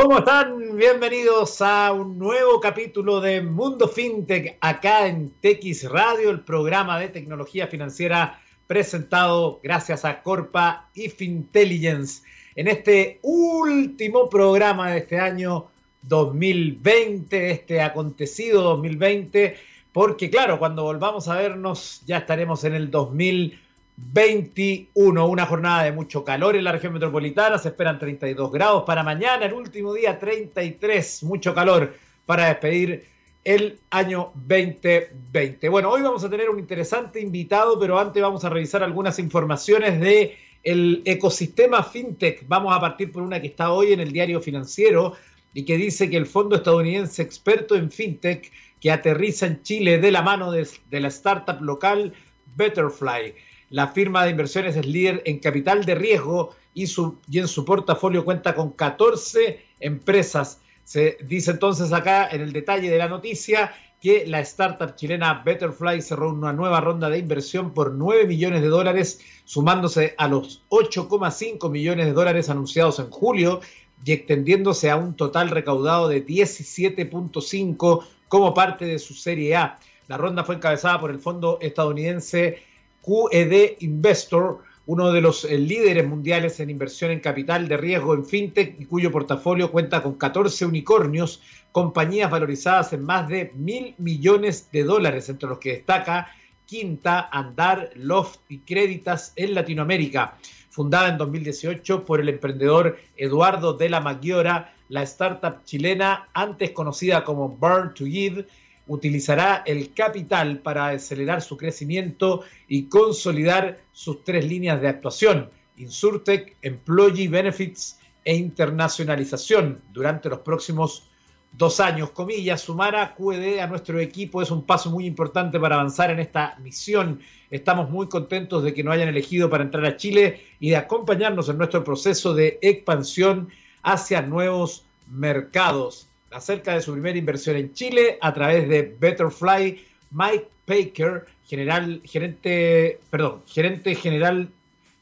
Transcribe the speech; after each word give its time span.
¿Cómo 0.00 0.18
están? 0.18 0.76
Bienvenidos 0.76 1.60
a 1.60 1.90
un 1.90 2.20
nuevo 2.20 2.60
capítulo 2.60 3.20
de 3.20 3.42
Mundo 3.42 3.88
FinTech 3.88 4.56
acá 4.60 5.08
en 5.08 5.32
TX 5.40 5.90
Radio, 5.90 6.30
el 6.30 6.42
programa 6.42 7.00
de 7.00 7.08
tecnología 7.08 7.66
financiera 7.66 8.40
presentado 8.68 9.58
gracias 9.60 10.04
a 10.04 10.22
Corpa 10.22 10.88
y 10.94 11.08
Fintelligence. 11.08 12.22
En 12.54 12.68
este 12.68 13.18
último 13.22 14.28
programa 14.28 14.92
de 14.92 14.98
este 14.98 15.18
año 15.18 15.66
2020, 16.02 17.50
este 17.50 17.82
acontecido 17.82 18.62
2020, 18.62 19.56
porque 19.92 20.30
claro, 20.30 20.60
cuando 20.60 20.84
volvamos 20.84 21.26
a 21.26 21.34
vernos 21.34 22.02
ya 22.06 22.18
estaremos 22.18 22.62
en 22.62 22.76
el 22.76 22.88
2020 22.92 23.67
21, 24.00 25.26
una 25.26 25.44
jornada 25.44 25.82
de 25.82 25.92
mucho 25.92 26.24
calor 26.24 26.54
en 26.54 26.64
la 26.64 26.72
región 26.72 26.92
metropolitana, 26.92 27.58
se 27.58 27.68
esperan 27.68 27.98
32 27.98 28.52
grados 28.52 28.84
para 28.84 29.02
mañana, 29.02 29.46
el 29.46 29.52
último 29.52 29.92
día 29.92 30.18
33, 30.18 31.24
mucho 31.24 31.52
calor 31.52 31.94
para 32.24 32.46
despedir 32.46 33.06
el 33.42 33.80
año 33.90 34.30
2020. 34.34 35.68
Bueno, 35.68 35.90
hoy 35.90 36.02
vamos 36.02 36.22
a 36.22 36.30
tener 36.30 36.48
un 36.48 36.60
interesante 36.60 37.20
invitado, 37.20 37.78
pero 37.78 37.98
antes 37.98 38.22
vamos 38.22 38.44
a 38.44 38.48
revisar 38.48 38.84
algunas 38.84 39.18
informaciones 39.18 40.00
de 40.00 40.36
el 40.62 41.02
ecosistema 41.04 41.82
fintech. 41.82 42.46
Vamos 42.46 42.76
a 42.76 42.80
partir 42.80 43.10
por 43.10 43.22
una 43.22 43.40
que 43.40 43.48
está 43.48 43.72
hoy 43.72 43.92
en 43.92 44.00
el 44.00 44.12
diario 44.12 44.40
financiero 44.40 45.14
y 45.54 45.64
que 45.64 45.76
dice 45.76 46.08
que 46.08 46.16
el 46.16 46.26
fondo 46.26 46.56
estadounidense 46.56 47.22
experto 47.22 47.74
en 47.74 47.90
fintech 47.90 48.52
que 48.80 48.92
aterriza 48.92 49.46
en 49.46 49.62
Chile 49.62 49.98
de 49.98 50.12
la 50.12 50.22
mano 50.22 50.52
de, 50.52 50.68
de 50.88 51.00
la 51.00 51.08
startup 51.08 51.60
local 51.60 52.12
Betterfly 52.54 53.34
la 53.70 53.88
firma 53.88 54.24
de 54.24 54.30
inversiones 54.30 54.76
es 54.76 54.86
líder 54.86 55.22
en 55.26 55.38
capital 55.38 55.84
de 55.84 55.94
riesgo 55.94 56.54
y, 56.74 56.86
su, 56.86 57.18
y 57.30 57.38
en 57.38 57.48
su 57.48 57.64
portafolio 57.64 58.24
cuenta 58.24 58.54
con 58.54 58.70
14 58.70 59.60
empresas. 59.80 60.60
Se 60.84 61.18
dice 61.22 61.50
entonces 61.50 61.92
acá 61.92 62.28
en 62.30 62.40
el 62.40 62.52
detalle 62.52 62.90
de 62.90 62.98
la 62.98 63.08
noticia 63.08 63.72
que 64.00 64.24
la 64.26 64.40
startup 64.40 64.94
chilena 64.94 65.42
Betterfly 65.44 66.00
cerró 66.02 66.32
una 66.32 66.52
nueva 66.52 66.80
ronda 66.80 67.10
de 67.10 67.18
inversión 67.18 67.74
por 67.74 67.92
9 67.92 68.26
millones 68.26 68.62
de 68.62 68.68
dólares, 68.68 69.20
sumándose 69.44 70.14
a 70.18 70.28
los 70.28 70.62
8,5 70.68 71.68
millones 71.70 72.06
de 72.06 72.12
dólares 72.12 72.48
anunciados 72.48 73.00
en 73.00 73.10
julio 73.10 73.60
y 74.04 74.12
extendiéndose 74.12 74.90
a 74.90 74.96
un 74.96 75.14
total 75.14 75.50
recaudado 75.50 76.08
de 76.08 76.24
17.5 76.24 78.04
como 78.28 78.54
parte 78.54 78.84
de 78.84 78.98
su 79.00 79.14
serie 79.14 79.56
A. 79.56 79.78
La 80.06 80.16
ronda 80.16 80.44
fue 80.44 80.54
encabezada 80.54 81.00
por 81.00 81.10
el 81.10 81.18
fondo 81.18 81.58
estadounidense 81.60 82.62
QED 83.02 83.76
Investor, 83.80 84.62
uno 84.86 85.12
de 85.12 85.20
los 85.20 85.44
eh, 85.44 85.58
líderes 85.58 86.06
mundiales 86.06 86.60
en 86.60 86.70
inversión 86.70 87.10
en 87.10 87.20
capital 87.20 87.68
de 87.68 87.76
riesgo 87.76 88.14
en 88.14 88.24
fintech 88.24 88.80
y 88.80 88.86
cuyo 88.86 89.12
portafolio 89.12 89.70
cuenta 89.70 90.02
con 90.02 90.14
14 90.14 90.64
unicornios, 90.64 91.42
compañías 91.72 92.30
valorizadas 92.30 92.92
en 92.94 93.02
más 93.02 93.28
de 93.28 93.52
mil 93.54 93.94
millones 93.98 94.70
de 94.72 94.84
dólares, 94.84 95.28
entre 95.28 95.48
los 95.48 95.58
que 95.58 95.72
destaca 95.74 96.28
Quinta, 96.64 97.28
Andar, 97.32 97.90
Loft 97.96 98.40
y 98.48 98.58
Créditas 98.58 99.32
en 99.36 99.54
Latinoamérica. 99.54 100.36
Fundada 100.70 101.08
en 101.08 101.18
2018 101.18 102.04
por 102.04 102.20
el 102.20 102.28
emprendedor 102.28 102.98
Eduardo 103.16 103.72
de 103.72 103.88
la 103.88 104.00
Maggiora, 104.00 104.74
la 104.88 105.02
startup 105.02 105.64
chilena, 105.64 106.28
antes 106.34 106.70
conocida 106.72 107.24
como 107.24 107.48
Burn 107.48 107.94
to 107.94 108.04
Give, 108.04 108.46
utilizará 108.88 109.62
el 109.66 109.94
capital 109.94 110.58
para 110.58 110.88
acelerar 110.88 111.42
su 111.42 111.56
crecimiento 111.56 112.42
y 112.66 112.84
consolidar 112.84 113.78
sus 113.92 114.24
tres 114.24 114.44
líneas 114.44 114.80
de 114.80 114.88
actuación, 114.88 115.50
Insurtech, 115.76 116.56
Employee 116.62 117.28
Benefits 117.28 118.00
e 118.24 118.34
internacionalización 118.34 119.80
durante 119.92 120.28
los 120.28 120.40
próximos 120.40 121.08
dos 121.52 121.80
años. 121.80 122.10
Comillas, 122.10 122.62
sumar 122.62 122.96
a 122.96 123.14
QED 123.14 123.58
a 123.58 123.66
nuestro 123.66 124.00
equipo 124.00 124.42
es 124.42 124.50
un 124.50 124.64
paso 124.64 124.90
muy 124.90 125.06
importante 125.06 125.60
para 125.60 125.76
avanzar 125.76 126.10
en 126.10 126.18
esta 126.18 126.56
misión. 126.60 127.20
Estamos 127.50 127.90
muy 127.90 128.08
contentos 128.08 128.62
de 128.64 128.74
que 128.74 128.82
nos 128.82 128.94
hayan 128.94 129.08
elegido 129.08 129.48
para 129.48 129.64
entrar 129.64 129.84
a 129.84 129.96
Chile 129.96 130.42
y 130.60 130.70
de 130.70 130.76
acompañarnos 130.76 131.48
en 131.48 131.58
nuestro 131.58 131.84
proceso 131.84 132.34
de 132.34 132.58
expansión 132.62 133.48
hacia 133.82 134.22
nuevos 134.22 134.84
mercados 135.10 136.07
acerca 136.30 136.74
de 136.74 136.82
su 136.82 136.92
primera 136.92 137.18
inversión 137.18 137.56
en 137.56 137.72
Chile 137.72 138.18
a 138.20 138.32
través 138.34 138.68
de 138.68 138.94
Betterfly. 138.98 139.84
Mike 140.10 140.48
Baker, 140.66 141.26
general, 141.46 142.00
gerente, 142.04 143.00
perdón, 143.10 143.42
gerente 143.46 143.94
general 143.94 144.48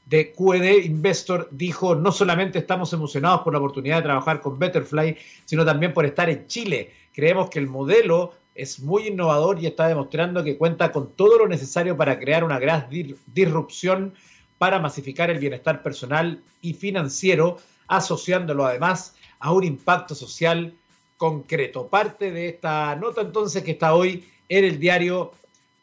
de 0.07 0.33
QED 0.33 0.85
Investor, 0.85 1.49
dijo, 1.51 1.97
no 1.97 2.13
solamente 2.13 2.61
estamos 2.61 2.93
emocionados 2.93 3.41
por 3.43 3.53
la 3.53 3.59
oportunidad 3.59 3.97
de 3.97 4.03
trabajar 4.03 4.41
con 4.41 4.59
Betterfly, 4.59 5.17
sino 5.45 5.65
también 5.65 5.93
por 5.93 6.07
estar 6.07 6.31
en 6.31 6.47
Chile. 6.47 6.93
Creemos 7.13 7.51
que 7.51 7.59
el 7.59 7.67
modelo 7.67 8.35
es 8.55 8.81
muy 8.81 9.09
innovador 9.09 9.61
y 9.61 9.67
está 9.67 9.89
demostrando 9.89 10.45
que 10.45 10.57
cuenta 10.57 10.93
con 10.93 11.13
todo 11.13 11.39
lo 11.39 11.49
necesario 11.49 11.97
para 11.97 12.19
crear 12.19 12.45
una 12.45 12.59
gran 12.59 12.89
disrupción 13.27 14.15
para 14.59 14.79
masificar 14.79 15.31
el 15.31 15.39
bienestar 15.39 15.83
personal 15.83 16.41
y 16.63 16.73
financiero, 16.73 17.59
asociándolo 17.89 18.65
además 18.65 19.15
a 19.39 19.53
un 19.53 19.65
impacto 19.65 20.15
social 20.15 20.73
concreto. 21.16 21.88
Parte 21.88 22.31
de 22.31 22.49
esta 22.49 22.94
nota 22.97 23.21
entonces 23.21 23.62
que 23.62 23.72
está 23.72 23.94
hoy 23.94 24.25
en 24.49 24.65
el 24.65 24.78
diario 24.78 25.32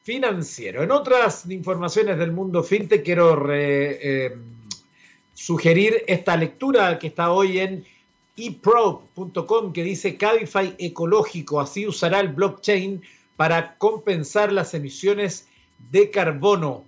financiero. 0.03 0.83
En 0.83 0.91
otras 0.91 1.49
informaciones 1.49 2.17
del 2.17 2.31
mundo 2.31 2.63
fintech 2.63 3.03
quiero 3.03 3.45
eh, 3.51 4.35
sugerir 5.33 6.03
esta 6.07 6.35
lectura 6.37 6.99
que 6.99 7.07
está 7.07 7.31
hoy 7.31 7.59
en 7.59 7.85
eprobe.com 8.35 9.73
que 9.73 9.83
dice 9.83 10.17
Cabify 10.17 10.75
ecológico, 10.77 11.59
así 11.59 11.87
usará 11.87 12.19
el 12.19 12.29
blockchain 12.29 13.01
para 13.35 13.77
compensar 13.77 14.51
las 14.51 14.73
emisiones 14.73 15.47
de 15.91 16.09
carbono. 16.09 16.83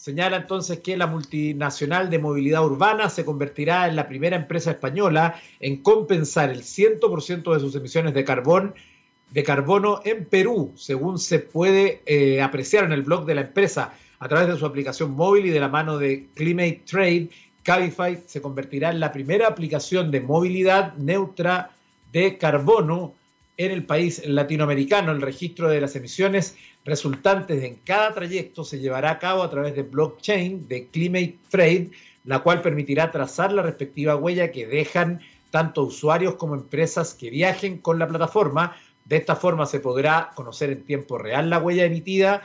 Señala 0.00 0.38
entonces 0.38 0.78
que 0.78 0.96
la 0.96 1.06
multinacional 1.06 2.08
de 2.08 2.18
movilidad 2.18 2.64
urbana 2.64 3.10
se 3.10 3.22
convertirá 3.22 3.86
en 3.86 3.96
la 3.96 4.08
primera 4.08 4.34
empresa 4.34 4.70
española 4.70 5.38
en 5.60 5.82
compensar 5.82 6.48
el 6.48 6.62
100% 6.62 7.52
de 7.52 7.60
sus 7.60 7.74
emisiones 7.74 8.14
de, 8.14 8.24
carbono 8.24 10.00
en 10.02 10.24
Perú, 10.24 10.72
según 10.74 11.18
se 11.18 11.40
puede 11.40 12.00
eh, 12.06 12.40
apreciar 12.40 12.84
en 12.84 12.92
el 12.92 13.02
blog 13.02 13.26
de 13.26 13.34
la 13.34 13.42
empresa. 13.42 13.92
A 14.20 14.26
través 14.26 14.48
de 14.48 14.56
su 14.56 14.64
aplicación 14.64 15.10
móvil 15.10 15.44
y 15.44 15.50
de 15.50 15.60
la 15.60 15.68
mano 15.68 15.98
de 15.98 16.28
Climate 16.34 16.80
Trade, 16.86 17.28
Cabify 17.62 18.22
se 18.26 18.40
convertirá 18.40 18.88
en 18.88 19.00
la 19.00 19.12
primera 19.12 19.48
aplicación 19.48 20.10
de 20.10 20.22
movilidad 20.22 20.94
neutra 20.94 21.72
de 22.10 22.38
carbono 22.38 23.16
en 23.56 23.70
el 23.70 23.84
país 23.84 24.26
latinoamericano. 24.26 25.12
El 25.12 25.20
registro 25.20 25.68
de 25.68 25.80
las 25.80 25.96
emisiones 25.96 26.56
resultantes 26.84 27.62
en 27.62 27.76
cada 27.84 28.14
trayecto 28.14 28.64
se 28.64 28.78
llevará 28.78 29.12
a 29.12 29.18
cabo 29.18 29.42
a 29.42 29.50
través 29.50 29.74
de 29.74 29.82
blockchain 29.82 30.66
de 30.68 30.88
Climate 30.88 31.38
Trade, 31.50 31.90
la 32.24 32.40
cual 32.40 32.62
permitirá 32.62 33.10
trazar 33.10 33.52
la 33.52 33.62
respectiva 33.62 34.16
huella 34.16 34.50
que 34.50 34.66
dejan 34.66 35.20
tanto 35.50 35.82
usuarios 35.82 36.36
como 36.36 36.54
empresas 36.54 37.14
que 37.14 37.30
viajen 37.30 37.78
con 37.78 37.98
la 37.98 38.08
plataforma. 38.08 38.76
De 39.04 39.16
esta 39.16 39.36
forma 39.36 39.66
se 39.66 39.80
podrá 39.80 40.30
conocer 40.34 40.70
en 40.70 40.84
tiempo 40.84 41.18
real 41.18 41.50
la 41.50 41.58
huella 41.58 41.84
emitida, 41.84 42.42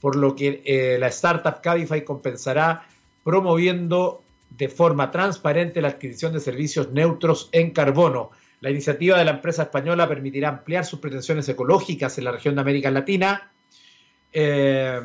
por 0.00 0.16
lo 0.16 0.36
que 0.36 0.62
eh, 0.64 0.96
la 0.98 1.08
startup 1.08 1.60
Cabify 1.60 2.04
compensará 2.04 2.86
promoviendo 3.24 4.22
de 4.50 4.68
forma 4.68 5.10
transparente 5.10 5.80
la 5.80 5.88
adquisición 5.88 6.32
de 6.32 6.40
servicios 6.40 6.92
neutros 6.92 7.48
en 7.52 7.70
carbono. 7.70 8.30
La 8.60 8.70
iniciativa 8.70 9.18
de 9.18 9.24
la 9.24 9.32
empresa 9.32 9.64
española 9.64 10.08
permitirá 10.08 10.48
ampliar 10.48 10.84
sus 10.84 11.00
pretensiones 11.00 11.48
ecológicas 11.48 12.16
en 12.18 12.24
la 12.24 12.32
región 12.32 12.54
de 12.54 12.60
América 12.62 12.90
Latina, 12.90 13.50
eh, 14.32 15.00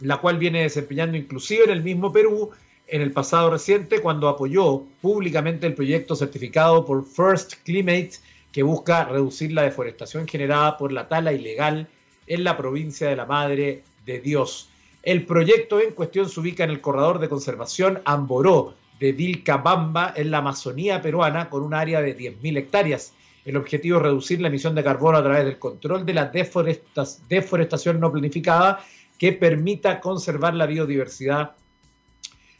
la 0.00 0.16
cual 0.18 0.38
viene 0.38 0.62
desempeñando 0.62 1.16
inclusive 1.16 1.64
en 1.64 1.70
el 1.70 1.82
mismo 1.82 2.12
Perú 2.12 2.50
en 2.88 3.00
el 3.00 3.12
pasado 3.12 3.50
reciente 3.50 4.00
cuando 4.00 4.28
apoyó 4.28 4.84
públicamente 5.00 5.66
el 5.66 5.74
proyecto 5.74 6.16
certificado 6.16 6.84
por 6.84 7.06
First 7.06 7.54
Climate 7.64 8.12
que 8.52 8.62
busca 8.62 9.04
reducir 9.04 9.52
la 9.52 9.62
deforestación 9.62 10.28
generada 10.28 10.76
por 10.76 10.92
la 10.92 11.08
tala 11.08 11.32
ilegal 11.32 11.88
en 12.26 12.44
la 12.44 12.56
provincia 12.56 13.08
de 13.08 13.16
la 13.16 13.24
Madre 13.24 13.82
de 14.04 14.20
Dios. 14.20 14.68
El 15.02 15.24
proyecto 15.24 15.80
en 15.80 15.92
cuestión 15.92 16.28
se 16.28 16.38
ubica 16.38 16.64
en 16.64 16.70
el 16.70 16.80
corredor 16.80 17.18
de 17.18 17.28
conservación 17.28 18.00
Amboró, 18.04 18.74
de 19.02 19.10
Vilcabamba 19.10 20.12
en 20.14 20.30
la 20.30 20.38
Amazonía 20.38 21.02
peruana 21.02 21.50
con 21.50 21.64
un 21.64 21.74
área 21.74 22.00
de 22.00 22.16
10.000 22.16 22.56
hectáreas. 22.56 23.12
El 23.44 23.56
objetivo 23.56 23.96
es 23.96 24.04
reducir 24.04 24.40
la 24.40 24.46
emisión 24.46 24.76
de 24.76 24.84
carbono 24.84 25.18
a 25.18 25.24
través 25.24 25.44
del 25.44 25.58
control 25.58 26.06
de 26.06 26.14
la 26.14 26.30
deforestación 27.28 27.98
no 27.98 28.12
planificada 28.12 28.78
que 29.18 29.32
permita 29.32 29.98
conservar 29.98 30.54
la 30.54 30.66
biodiversidad 30.66 31.56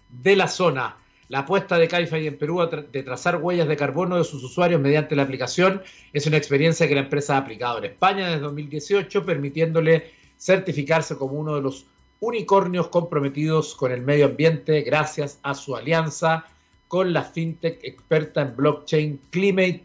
de 0.08 0.34
la 0.34 0.48
zona. 0.48 0.96
La 1.28 1.38
apuesta 1.40 1.78
de 1.78 1.86
Cabify 1.86 2.26
en 2.26 2.36
Perú 2.36 2.68
de 2.90 3.02
trazar 3.04 3.36
huellas 3.36 3.68
de 3.68 3.76
carbono 3.76 4.18
de 4.18 4.24
sus 4.24 4.42
usuarios 4.42 4.80
mediante 4.80 5.14
la 5.14 5.22
aplicación 5.22 5.80
es 6.12 6.26
una 6.26 6.38
experiencia 6.38 6.88
que 6.88 6.96
la 6.96 7.02
empresa 7.02 7.36
ha 7.36 7.38
aplicado 7.38 7.78
en 7.78 7.84
España 7.84 8.26
desde 8.26 8.40
2018, 8.40 9.24
permitiéndole 9.24 10.10
certificarse 10.36 11.16
como 11.16 11.34
uno 11.34 11.54
de 11.54 11.62
los 11.62 11.86
unicornios 12.22 12.86
comprometidos 12.86 13.74
con 13.74 13.90
el 13.90 14.00
medio 14.00 14.26
ambiente 14.26 14.82
gracias 14.82 15.40
a 15.42 15.54
su 15.54 15.74
alianza 15.74 16.46
con 16.86 17.12
la 17.12 17.24
fintech 17.24 17.82
experta 17.82 18.42
en 18.42 18.54
blockchain 18.54 19.20
Climate 19.30 19.82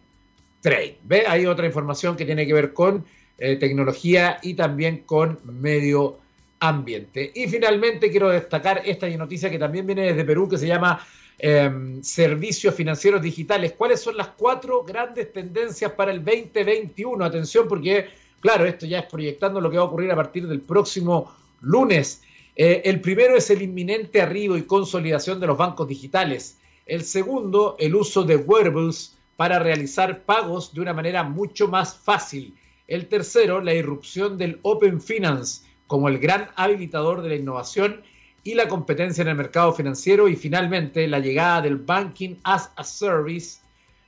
Trade. 0.61 0.97
¿Ve? 1.03 1.23
Hay 1.27 1.47
otra 1.47 1.65
información 1.65 2.15
que 2.15 2.25
tiene 2.25 2.45
que 2.45 2.53
ver 2.53 2.73
con 2.73 3.03
eh, 3.39 3.55
tecnología 3.55 4.37
y 4.43 4.53
también 4.53 4.99
con 4.99 5.39
medio 5.45 6.19
ambiente. 6.59 7.31
Y 7.33 7.47
finalmente 7.47 8.11
quiero 8.11 8.29
destacar 8.29 8.83
esta 8.85 9.09
noticia 9.09 9.49
que 9.49 9.57
también 9.57 9.87
viene 9.87 10.03
desde 10.03 10.23
Perú 10.23 10.47
que 10.47 10.59
se 10.59 10.67
llama 10.67 11.03
em, 11.39 12.03
servicios 12.03 12.75
financieros 12.75 13.19
digitales. 13.19 13.73
¿Cuáles 13.75 13.99
son 13.99 14.15
las 14.15 14.27
cuatro 14.27 14.83
grandes 14.83 15.33
tendencias 15.33 15.91
para 15.93 16.11
el 16.11 16.23
2021? 16.23 17.25
Atención 17.25 17.67
porque, 17.67 18.09
claro, 18.39 18.65
esto 18.65 18.85
ya 18.85 18.99
es 18.99 19.05
proyectando 19.07 19.59
lo 19.59 19.71
que 19.71 19.77
va 19.77 19.83
a 19.83 19.87
ocurrir 19.87 20.11
a 20.11 20.15
partir 20.15 20.47
del 20.47 20.61
próximo 20.61 21.33
lunes. 21.61 22.21
Eh, 22.59 22.81
el 22.85 23.01
primero 23.01 23.37
es 23.37 23.51
el 23.51 23.61
inminente 23.61 24.19
arribo 24.19 24.57
y 24.57 24.63
consolidación 24.63 25.39
de 25.39 25.45
los 25.45 25.59
bancos 25.59 25.87
digitales. 25.87 26.57
El 26.87 27.03
segundo, 27.03 27.75
el 27.77 27.93
uso 27.93 28.23
de 28.23 28.35
wearables 28.35 29.15
para 29.35 29.59
realizar 29.59 30.23
pagos 30.23 30.73
de 30.73 30.81
una 30.81 30.91
manera 30.91 31.21
mucho 31.21 31.67
más 31.67 31.95
fácil. 31.95 32.55
El 32.87 33.07
tercero, 33.09 33.61
la 33.61 33.75
irrupción 33.75 34.39
del 34.39 34.59
Open 34.63 34.99
Finance 34.99 35.67
como 35.85 36.09
el 36.09 36.17
gran 36.17 36.49
habilitador 36.55 37.21
de 37.21 37.29
la 37.29 37.35
innovación 37.35 38.01
y 38.43 38.55
la 38.55 38.67
competencia 38.67 39.21
en 39.21 39.27
el 39.27 39.35
mercado 39.35 39.71
financiero. 39.71 40.27
Y 40.27 40.35
finalmente, 40.35 41.07
la 41.07 41.19
llegada 41.19 41.61
del 41.61 41.77
Banking 41.77 42.37
as 42.43 42.71
a 42.75 42.83
Service, 42.83 43.59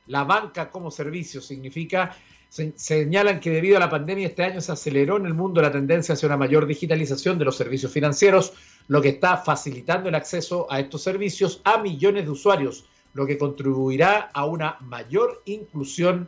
la 0.08 0.24
banca 0.24 0.72
como 0.72 0.90
servicio, 0.90 1.40
significa 1.40 2.16
señalan 2.50 3.40
que 3.40 3.52
debido 3.52 3.78
a 3.78 3.80
la 3.80 3.90
pandemia 3.90 4.28
este 4.28 4.44
año 4.44 4.60
se 4.60 4.72
aceleró 4.72 5.18
en 5.18 5.26
el 5.26 5.34
mundo 5.34 5.62
la 5.62 5.72
tendencia 5.72 6.14
hacia 6.14 6.28
una 6.28 6.38
mayor 6.38 6.66
digitalización 6.66 7.38
de 7.38 7.46
los 7.46 7.56
servicios 7.56 7.92
financieros, 7.92 8.54
lo 8.88 9.02
que 9.02 9.10
está 9.10 9.38
facilitando 9.38 10.10
el 10.10 10.16
acceso 10.16 10.66
a 10.70 10.80
estos 10.80 11.04
servicios 11.04 11.62
a 11.64 11.78
millones 11.78 12.26
de 12.26 12.32
usuarios, 12.32 12.86
lo 13.14 13.26
que 13.28 13.38
contribuirá 13.38 14.32
a 14.34 14.46
una 14.46 14.78
mayor 14.82 15.44
inclusión 15.46 16.28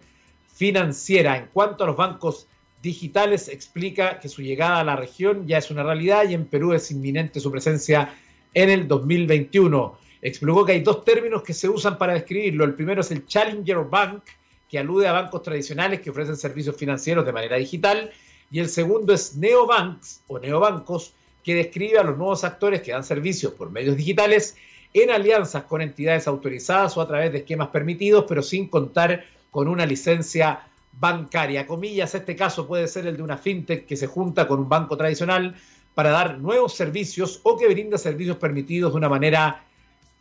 financiera. 0.53 1.37
En 1.37 1.47
cuanto 1.51 1.83
a 1.83 1.87
los 1.87 1.97
bancos 1.97 2.47
digitales, 2.83 3.47
explica 3.47 4.19
que 4.19 4.29
su 4.29 4.41
llegada 4.41 4.79
a 4.79 4.83
la 4.83 4.95
región 4.95 5.47
ya 5.47 5.57
es 5.57 5.71
una 5.71 5.83
realidad 5.83 6.29
y 6.29 6.35
en 6.35 6.45
Perú 6.45 6.73
es 6.73 6.91
inminente 6.91 7.39
su 7.39 7.51
presencia 7.51 8.13
en 8.53 8.69
el 8.69 8.87
2021. 8.87 9.97
Explicó 10.21 10.65
que 10.65 10.73
hay 10.73 10.81
dos 10.81 11.03
términos 11.03 11.41
que 11.41 11.53
se 11.53 11.67
usan 11.67 11.97
para 11.97 12.13
describirlo. 12.13 12.63
El 12.63 12.75
primero 12.75 13.01
es 13.01 13.09
el 13.11 13.25
Challenger 13.25 13.85
Bank, 13.89 14.23
que 14.71 14.79
alude 14.79 15.05
a 15.05 15.11
bancos 15.11 15.43
tradicionales 15.43 15.99
que 15.99 16.11
ofrecen 16.11 16.37
servicios 16.37 16.77
financieros 16.77 17.25
de 17.25 17.33
manera 17.33 17.57
digital, 17.57 18.09
y 18.49 18.59
el 18.59 18.69
segundo 18.69 19.13
es 19.13 19.35
neobanks 19.35 20.21
o 20.27 20.39
neobancos, 20.39 21.13
que 21.43 21.55
describe 21.55 21.99
a 21.99 22.03
los 22.03 22.17
nuevos 22.17 22.45
actores 22.45 22.81
que 22.81 22.93
dan 22.93 23.03
servicios 23.03 23.51
por 23.53 23.69
medios 23.69 23.97
digitales 23.97 24.55
en 24.93 25.09
alianzas 25.09 25.63
con 25.63 25.81
entidades 25.81 26.25
autorizadas 26.25 26.95
o 26.95 27.01
a 27.01 27.07
través 27.07 27.33
de 27.33 27.39
esquemas 27.39 27.67
permitidos, 27.67 28.25
pero 28.29 28.41
sin 28.41 28.69
contar 28.69 29.25
con 29.49 29.67
una 29.67 29.85
licencia 29.85 30.61
bancaria. 30.93 31.67
Comillas, 31.67 32.15
este 32.15 32.37
caso 32.37 32.65
puede 32.65 32.87
ser 32.87 33.07
el 33.07 33.17
de 33.17 33.23
una 33.23 33.37
fintech 33.37 33.85
que 33.85 33.97
se 33.97 34.07
junta 34.07 34.47
con 34.47 34.59
un 34.59 34.69
banco 34.69 34.95
tradicional 34.95 35.55
para 35.93 36.11
dar 36.11 36.39
nuevos 36.39 36.75
servicios 36.75 37.41
o 37.43 37.57
que 37.57 37.67
brinda 37.67 37.97
servicios 37.97 38.37
permitidos 38.37 38.93
de 38.93 38.97
una 38.97 39.09
manera 39.09 39.65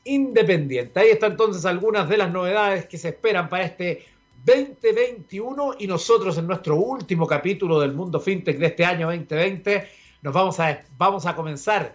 independiente. 0.03 0.99
Ahí 0.99 1.11
están 1.11 1.32
entonces 1.32 1.64
algunas 1.64 2.08
de 2.08 2.17
las 2.17 2.32
novedades 2.32 2.87
que 2.87 2.99
se 2.99 3.11
esperan 3.11 3.49
para 3.49 3.64
este 3.64 4.05
2021 4.45 5.75
y 5.79 5.87
nosotros 5.87 6.39
en 6.39 6.47
nuestro 6.47 6.77
último 6.77 7.27
capítulo 7.27 7.79
del 7.79 7.93
mundo 7.93 8.19
fintech 8.19 8.59
de 8.59 8.67
este 8.67 8.85
año 8.85 9.07
2020 9.09 9.87
nos 10.23 10.33
vamos 10.33 10.59
a, 10.61 10.83
vamos 10.97 11.27
a 11.27 11.37
comenzar 11.37 11.95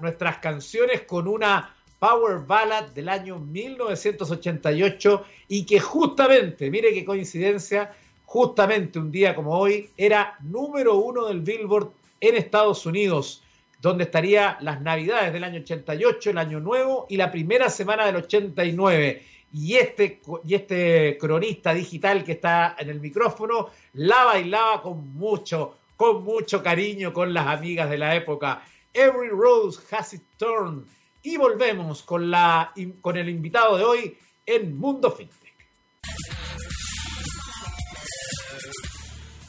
nuestras 0.00 0.38
canciones 0.38 1.02
con 1.02 1.28
una 1.28 1.74
Power 1.98 2.40
Ballad 2.46 2.88
del 2.88 3.08
año 3.08 3.38
1988 3.38 5.24
y 5.48 5.64
que 5.64 5.80
justamente, 5.80 6.70
mire 6.70 6.92
qué 6.92 7.04
coincidencia, 7.04 7.94
justamente 8.24 8.98
un 8.98 9.12
día 9.12 9.34
como 9.34 9.56
hoy 9.56 9.90
era 9.96 10.36
número 10.40 10.96
uno 10.96 11.26
del 11.26 11.40
Billboard 11.40 11.90
en 12.20 12.36
Estados 12.36 12.86
Unidos, 12.86 13.42
donde 13.80 14.04
estaría 14.04 14.58
las 14.60 14.80
navidades 14.80 15.32
del 15.32 15.44
año 15.44 15.60
88, 15.60 16.30
el 16.30 16.38
año 16.38 16.60
nuevo 16.60 17.06
y 17.08 17.16
la 17.16 17.30
primera 17.30 17.70
semana 17.70 18.04
del 18.06 18.16
89 18.16 19.35
y 19.56 19.76
este, 19.76 20.20
y 20.44 20.54
este 20.54 21.16
cronista 21.18 21.72
digital 21.72 22.22
que 22.22 22.32
está 22.32 22.76
en 22.78 22.90
el 22.90 23.00
micrófono 23.00 23.70
la 23.94 24.24
bailaba 24.24 24.82
con 24.82 25.14
mucho, 25.14 25.78
con 25.96 26.22
mucho 26.24 26.62
cariño 26.62 27.10
con 27.10 27.32
las 27.32 27.46
amigas 27.46 27.88
de 27.88 27.96
la 27.96 28.14
época. 28.14 28.62
Every 28.92 29.30
Rose 29.30 29.80
Has 29.90 30.12
Its 30.12 30.26
Turn. 30.36 30.84
Y 31.22 31.38
volvemos 31.38 32.02
con, 32.02 32.30
la, 32.30 32.70
con 33.00 33.16
el 33.16 33.30
invitado 33.30 33.78
de 33.78 33.84
hoy 33.84 34.18
en 34.44 34.76
Mundo 34.76 35.10
FinTech. 35.10 35.54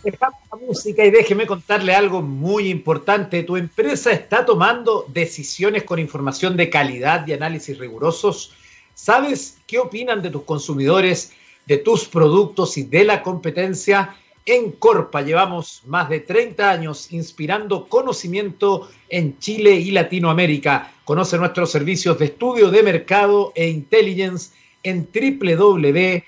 Dejamos 0.03 0.39
la 0.49 0.57
música 0.57 1.03
y 1.03 1.11
déjeme 1.11 1.45
contarle 1.45 1.93
algo 1.93 2.21
muy 2.21 2.69
importante. 2.69 3.43
Tu 3.43 3.57
empresa 3.57 4.11
está 4.13 4.45
tomando 4.45 5.05
decisiones 5.09 5.83
con 5.83 5.99
información 5.99 6.55
de 6.55 6.69
calidad 6.69 7.27
y 7.27 7.33
análisis 7.33 7.77
rigurosos 7.77 8.53
¿Sabes 8.97 9.59
qué 9.67 9.77
opinan 9.77 10.23
de 10.23 10.31
tus 10.31 10.41
consumidores, 10.41 11.31
de 11.67 11.77
tus 11.77 12.07
productos 12.07 12.79
y 12.79 12.83
de 12.83 13.03
la 13.03 13.21
competencia? 13.21 14.15
En 14.43 14.71
Corpa 14.71 15.21
llevamos 15.21 15.83
más 15.85 16.09
de 16.09 16.21
30 16.21 16.67
años 16.67 17.13
inspirando 17.13 17.85
conocimiento 17.85 18.89
en 19.07 19.37
Chile 19.37 19.75
y 19.75 19.91
Latinoamérica. 19.91 20.91
Conoce 21.05 21.37
nuestros 21.37 21.71
servicios 21.71 22.17
de 22.17 22.25
estudio 22.25 22.71
de 22.71 22.81
mercado 22.81 23.53
e 23.53 23.69
intelligence 23.69 24.49
en 24.81 25.07
www.corpa.cl. 25.13 26.23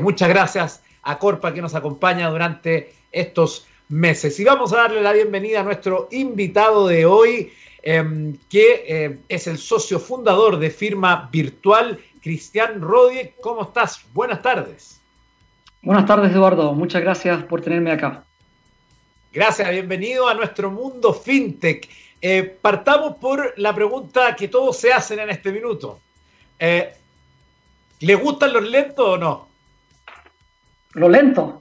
Muchas 0.00 0.28
gracias 0.28 0.82
a 1.04 1.16
Corpa 1.20 1.54
que 1.54 1.62
nos 1.62 1.76
acompaña 1.76 2.28
durante 2.28 2.92
estos 3.12 3.68
meses. 3.88 4.40
Y 4.40 4.44
vamos 4.44 4.72
a 4.72 4.78
darle 4.78 5.00
la 5.00 5.12
bienvenida 5.12 5.60
a 5.60 5.62
nuestro 5.64 6.08
invitado 6.10 6.88
de 6.88 7.06
hoy. 7.06 7.52
Em, 7.86 8.38
que 8.48 8.84
eh, 8.88 9.18
es 9.28 9.46
el 9.46 9.58
socio 9.58 10.00
fundador 10.00 10.58
de 10.58 10.70
firma 10.70 11.28
virtual, 11.30 12.00
Cristian 12.22 12.80
Rodie. 12.80 13.34
¿Cómo 13.42 13.64
estás? 13.64 14.06
Buenas 14.14 14.40
tardes. 14.40 15.02
Buenas 15.82 16.06
tardes, 16.06 16.32
Eduardo. 16.32 16.72
Muchas 16.72 17.02
gracias 17.02 17.44
por 17.44 17.60
tenerme 17.60 17.92
acá. 17.92 18.24
Gracias, 19.34 19.68
bienvenido 19.70 20.26
a 20.26 20.32
nuestro 20.32 20.70
mundo 20.70 21.12
fintech. 21.12 21.86
Eh, 22.22 22.56
partamos 22.62 23.16
por 23.16 23.52
la 23.58 23.74
pregunta 23.74 24.34
que 24.34 24.48
todos 24.48 24.78
se 24.78 24.90
hacen 24.90 25.18
en 25.18 25.28
este 25.28 25.52
minuto. 25.52 26.00
Eh, 26.58 26.90
¿Le 28.00 28.14
gustan 28.14 28.54
los 28.54 28.62
lentos 28.62 29.06
o 29.06 29.18
no? 29.18 29.48
¿Los 30.94 31.10
lentos? 31.10 31.56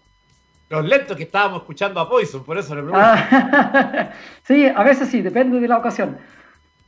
Los 0.74 0.86
lentos 0.86 1.16
que 1.16 1.24
estábamos 1.24 1.62
escuchando 1.62 2.00
a 2.00 2.10
Poison, 2.10 2.44
por 2.44 2.58
eso 2.58 2.74
le 2.74 2.82
pregunto. 2.82 3.00
Ah, 3.00 4.12
sí, 4.48 4.66
a 4.66 4.84
veces 4.84 5.08
sí, 5.08 5.22
depende 5.22 5.60
de 5.60 5.68
la 5.68 5.78
ocasión. 5.78 6.18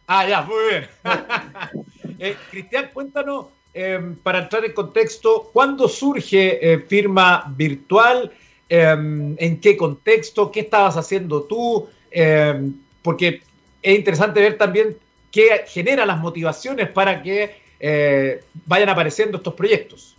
Ah, 0.07 0.27
ya, 0.27 0.41
muy 0.41 0.57
bien. 0.69 0.87
Eh, 2.17 2.33
Cristian, 2.49 2.91
cuéntanos, 2.93 3.47
em, 3.73 4.15
para 4.15 4.39
entrar 4.39 4.63
en 4.63 4.71
contexto, 4.71 5.49
¿cuándo 5.51 5.89
surge 5.89 6.59
eh, 6.61 6.79
Firma 6.79 7.43
Virtual? 7.57 8.31
Em, 8.69 9.35
¿En 9.37 9.59
qué 9.59 9.75
contexto? 9.75 10.49
¿Qué 10.49 10.61
estabas 10.61 10.95
haciendo 10.95 11.43
tú? 11.43 11.89
Em, 12.09 12.73
porque 13.01 13.41
es 13.81 13.95
interesante 13.97 14.39
ver 14.39 14.57
también 14.57 14.97
qué 15.29 15.65
genera 15.67 16.05
las 16.05 16.19
motivaciones 16.19 16.89
para 16.89 17.21
que 17.21 17.57
eh, 17.81 18.41
vayan 18.65 18.87
apareciendo 18.87 19.37
estos 19.37 19.53
proyectos. 19.55 20.14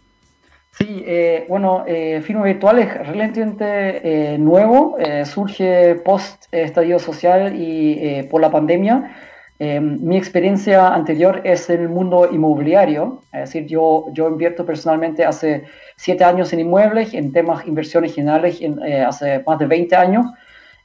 Sí, 0.78 1.02
eh, 1.06 1.46
bueno, 1.48 1.84
eh, 1.86 2.20
Firma 2.20 2.42
Virtual 2.42 2.78
es 2.80 3.06
relativamente 3.06 4.34
eh, 4.34 4.36
nuevo, 4.36 4.98
eh, 4.98 5.24
surge 5.24 5.94
post 6.04 6.44
estadio 6.52 6.98
social 6.98 7.54
y 7.56 8.22
por 8.24 8.42
la 8.42 8.50
pandemia. 8.50 9.10
mi 9.58 10.18
experiencia 10.18 10.88
anterior 10.88 11.40
es 11.44 11.70
en 11.70 11.80
el 11.80 11.88
mundo 11.88 12.28
inmobiliario, 12.30 13.22
es 13.32 13.40
decir, 13.40 13.66
yo, 13.66 14.04
yo 14.12 14.28
invierto 14.28 14.66
personalmente 14.66 15.24
hace 15.24 15.64
siete 15.96 16.24
años 16.24 16.52
en 16.52 16.60
inmuebles, 16.60 17.14
en 17.14 17.32
temas 17.32 17.66
inversiones 17.66 18.14
generales, 18.14 18.60
hace 19.08 19.42
más 19.46 19.58
de 19.58 19.66
20 19.66 19.96
años, 19.96 20.26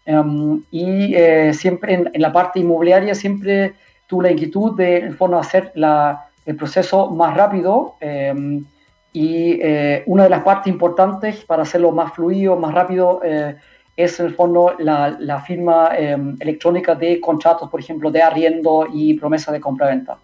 em, 0.05 0.63
y 0.71 1.15
siempre 1.51 1.95
en, 1.95 2.09
en, 2.13 2.21
la 2.21 2.31
parte 2.31 2.59
inmobiliaria 2.59 3.13
siempre 3.13 3.73
tuve 4.07 4.23
la 4.23 4.31
inquietud 4.31 4.77
de, 4.77 4.97
en 4.99 5.15
fondo, 5.17 5.37
hacer 5.37 5.73
la, 5.75 6.29
el 6.45 6.55
proceso 6.55 7.11
más 7.11 7.35
rápido 7.35 7.95
em, 7.99 8.63
y 9.13 9.59
eh, 9.61 10.03
una 10.05 10.23
de 10.23 10.29
las 10.29 10.43
partes 10.43 10.71
importantes 10.71 11.43
para 11.43 11.63
hacerlo 11.63 11.91
más 11.91 12.13
fluido, 12.13 12.55
más 12.55 12.73
rápido, 12.73 13.21
eh, 13.23 13.55
es 13.97 14.19
en 14.19 14.27
el 14.27 14.35
fondo 14.35 14.75
la, 14.79 15.43
firma 15.45 15.89
em, 15.97 16.37
electrónica 16.39 16.95
de 16.95 17.19
contratos, 17.19 17.69
por 17.69 17.79
ejemplo, 17.79 18.09
de 18.09 18.21
arriendo 18.21 18.87
y 18.91 19.13
promesa 19.15 19.51
de 19.51 19.59
compra-venta. 19.59 20.17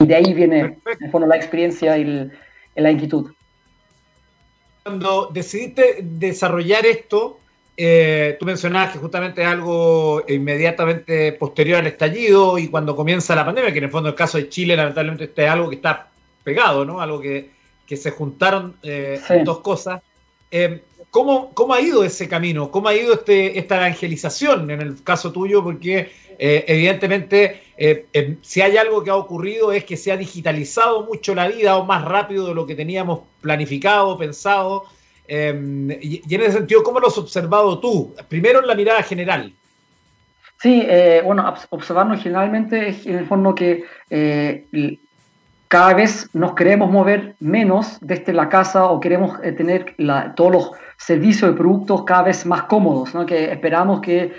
Y 0.00 0.06
de 0.06 0.14
ahí 0.14 0.34
viene, 0.34 0.60
en 0.60 0.76
el 1.00 1.10
fondo, 1.10 1.26
la 1.26 1.36
experiencia 1.36 1.96
y, 1.96 2.30
la 2.76 2.90
inquietud. 2.90 3.32
Cuando 4.82 5.30
decidiste 5.32 6.00
desarrollar 6.02 6.84
esto, 6.84 7.38
eh, 7.76 8.36
tú 8.38 8.44
mencionabas 8.44 8.92
que 8.92 8.98
justamente 8.98 9.44
algo 9.44 10.22
inmediatamente 10.28 11.32
posterior 11.32 11.78
al 11.78 11.86
estallido 11.86 12.58
y 12.58 12.68
cuando 12.68 12.94
comienza 12.94 13.34
la 13.34 13.44
pandemia, 13.44 13.72
que 13.72 13.78
en 13.78 13.84
el 13.84 13.90
fondo 13.90 14.10
el 14.10 14.14
caso 14.14 14.36
de 14.36 14.48
Chile, 14.48 14.76
lamentablemente, 14.76 15.24
este 15.24 15.44
es 15.44 15.50
algo 15.50 15.70
que 15.70 15.76
está 15.76 16.10
pegado, 16.44 16.84
¿no? 16.84 17.00
Algo 17.00 17.20
que 17.20 17.50
que 17.86 17.98
se 17.98 18.10
juntaron 18.10 18.76
dos 19.44 19.60
cosas. 19.60 20.00
¿cómo, 21.10 21.52
¿Cómo 21.52 21.74
ha 21.74 21.82
ido 21.82 22.02
ese 22.02 22.26
camino? 22.28 22.70
¿Cómo 22.70 22.88
ha 22.88 22.94
ido 22.94 23.12
este, 23.12 23.58
esta 23.58 23.76
evangelización 23.76 24.70
en 24.70 24.80
el 24.80 25.02
caso 25.02 25.32
tuyo? 25.32 25.62
Porque 25.62 26.10
evidentemente 26.38 27.60
si 28.40 28.62
hay 28.62 28.78
algo 28.78 29.04
que 29.04 29.10
ha 29.10 29.16
ocurrido 29.16 29.70
es 29.70 29.84
que 29.84 29.98
se 29.98 30.12
ha 30.12 30.16
digitalizado 30.16 31.04
mucho 31.04 31.34
la 31.34 31.48
vida 31.48 31.76
o 31.76 31.84
más 31.84 32.06
rápido 32.06 32.46
de 32.46 32.54
lo 32.54 32.64
que 32.64 32.74
teníamos 32.74 33.20
planificado, 33.42 34.16
pensado. 34.16 34.84
Em, 35.26 35.90
y, 35.90 36.22
en 36.34 36.42
ese 36.42 36.52
sentido, 36.52 36.82
¿cómo 36.82 37.00
lo 37.00 37.08
has 37.08 37.18
observado 37.18 37.78
tú? 37.78 38.14
Primero 38.28 38.60
en 38.60 38.66
la 38.66 38.74
mirada 38.74 39.02
general. 39.02 39.52
Sí, 40.60 40.82
eh, 40.86 41.20
bueno, 41.24 41.52
observarnos 41.70 42.22
generalmente 42.22 42.88
es 42.88 43.06
en 43.06 43.18
el 43.18 43.26
fondo 43.26 43.54
que 43.54 43.84
eh, 44.10 44.66
cada 45.74 45.92
vez 45.92 46.30
nos 46.32 46.54
queremos 46.54 46.88
mover 46.88 47.34
menos 47.40 47.98
desde 48.00 48.32
la 48.32 48.48
casa 48.48 48.84
o 48.84 49.00
queremos 49.00 49.40
eh, 49.42 49.50
tener 49.50 49.96
todos 50.36 50.52
los 50.52 50.70
servicios 50.98 51.50
y 51.50 51.54
productos 51.56 52.04
cada 52.04 52.22
vez 52.22 52.46
más 52.46 52.62
cómodos, 52.62 53.12
¿no? 53.12 53.26
que 53.26 53.50
esperamos 53.50 54.00
que, 54.00 54.32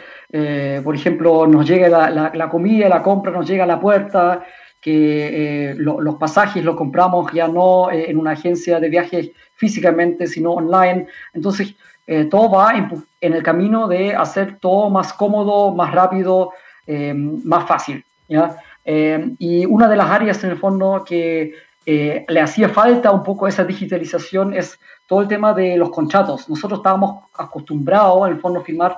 por 0.82 0.96
ejemplo, 0.96 1.46
nos 1.46 1.68
llegue 1.68 1.90
la, 1.90 2.50
comida, 2.50 2.88
la 2.88 3.04
compra 3.04 3.34
nos 3.34 3.46
llegue 3.46 3.62
a 3.62 3.66
la 3.66 3.82
puerta, 3.82 4.46
que 4.80 5.76
los 5.78 6.16
pasajes 6.16 6.64
los 6.64 6.78
compramos 6.78 7.30
ya 7.34 7.50
no 7.50 7.92
en 7.92 8.18
una 8.18 8.32
agencia 8.32 8.80
de 8.80 8.88
viajes 8.88 9.32
físicamente, 9.56 10.28
sino 10.28 10.54
online. 10.54 11.06
Entonces, 11.34 11.76
eh, 12.08 12.26
todo 12.26 12.50
va 12.52 12.78
en, 12.78 13.34
el 13.34 13.44
camino 13.44 13.90
de 13.90 14.16
hacer 14.16 14.58
todo 14.62 14.90
más 14.90 15.12
cómodo, 15.12 15.76
más 15.76 15.92
rápido, 15.92 16.52
eh, 16.88 17.14
más 17.14 17.68
fácil. 17.68 18.06
¿ya? 18.30 18.56
Eh, 18.86 19.36
y 19.40 19.66
una 19.66 19.90
de 19.90 19.96
las 19.96 20.10
áreas 20.10 20.44
en 20.44 20.52
el 20.52 20.58
fondo 20.58 21.04
que 21.06 21.54
le 21.88 22.42
hacía 22.42 22.70
falta 22.70 23.12
un 23.12 23.22
poco 23.22 23.48
esa 23.48 23.64
digitalización 23.64 24.56
es 24.56 24.80
todo 25.06 25.22
el 25.22 25.28
tema 25.28 25.54
de 25.54 25.78
los 25.78 25.92
contratos. 25.92 26.50
Nosotros 26.50 26.80
estábamos 26.80 27.26
acostumbrados, 27.36 28.28
en 28.28 28.34
el 28.34 28.40
fondo, 28.40 28.60
a 28.60 28.64
firmar 28.64 28.98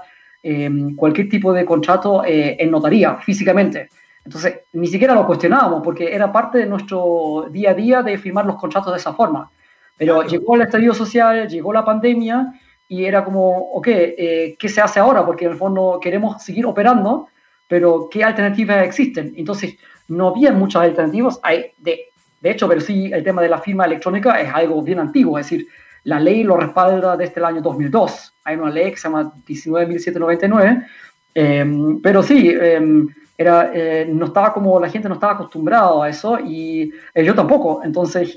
cualquier 0.96 1.27
tipo 1.27 1.51
de 1.51 1.65
contrato 1.65 2.24
en 2.25 2.72
notaría, 2.72 3.17
físicamente. 3.17 3.89
Entonces, 4.24 4.60
ni 4.74 4.88
siquiera 4.88 5.13
lo 5.13 5.25
cuestionábamos 5.25 5.82
porque 5.84 6.13
era 6.13 6.32
parte 6.32 6.58
de 6.58 6.65
nuestro 6.65 7.48
día 7.50 7.72
a 7.72 7.74
día 7.74 8.03
de 8.03 8.17
firmar 8.17 8.46
los 8.46 8.58
contratos 8.58 8.94
de 8.94 9.00
esa 9.00 9.13
forma. 9.13 9.50
Pero 9.98 10.22
llegó 10.24 10.56
el 10.56 10.62
estallido 10.63 10.94
social, 10.94 11.48
llegó 11.48 11.74
la 11.74 11.86
pandemia 11.86 12.53
y 12.88 13.06
era 13.06 13.24
como, 13.24 13.72
ok, 13.72 13.88
eh, 13.88 14.56
¿qué 14.60 14.70
se 14.70 14.82
hace 14.82 15.00
ahora? 15.00 15.25
Porque 15.25 15.46
en 15.46 15.51
el 15.51 15.58
fondo 15.58 16.00
queremos 16.01 16.44
seguir 16.44 16.65
operando, 16.65 17.27
pero 17.67 18.07
¿qué 18.12 18.24
alternativas 18.24 18.86
existen? 18.86 19.33
Entonces, 19.38 19.75
no 20.07 20.29
había 20.29 20.51
muchas 20.51 20.83
alternativas. 20.83 21.39
Hay, 21.43 21.71
de, 21.77 22.05
de 22.41 22.51
hecho, 22.51 22.67
pero 22.67 22.81
sí, 22.81 23.12
el 23.13 23.24
tema 23.24 23.41
de 23.41 23.50
la 23.50 23.59
firma 23.59 23.86
electrónica 23.86 24.39
es 24.39 24.53
algo 24.53 24.81
bien 24.81 25.00
antiguo, 25.00 25.38
es 25.38 25.50
decir, 25.50 25.67
la 26.03 26.19
ley 26.19 26.43
lo 26.43 26.55
respalda 26.55 27.17
desde 27.17 27.36
el 27.38 27.45
año 27.45 27.62
2002. 27.62 28.33
Hay 28.45 28.55
una 28.55 28.71
ley 28.71 28.91
que 28.91 28.97
se 28.97 29.09
llama 29.09 29.33
19.799, 29.45 30.86
em, 31.33 32.01
pero 32.01 32.24
sí, 32.24 32.50
em, 32.50 33.07
era, 33.38 33.71
eh, 33.74 34.07
no 34.09 34.25
estaba 34.27 34.53
como 34.53 34.79
la 34.79 34.89
gente 34.89 35.07
no 35.07 35.15
estaba 35.15 35.33
acostumbrada 35.33 36.03
a 36.03 36.09
eso 36.09 36.39
y 36.39 36.91
eh, 37.13 37.24
yo 37.24 37.36
tampoco. 37.36 37.81
Entonces, 37.83 38.36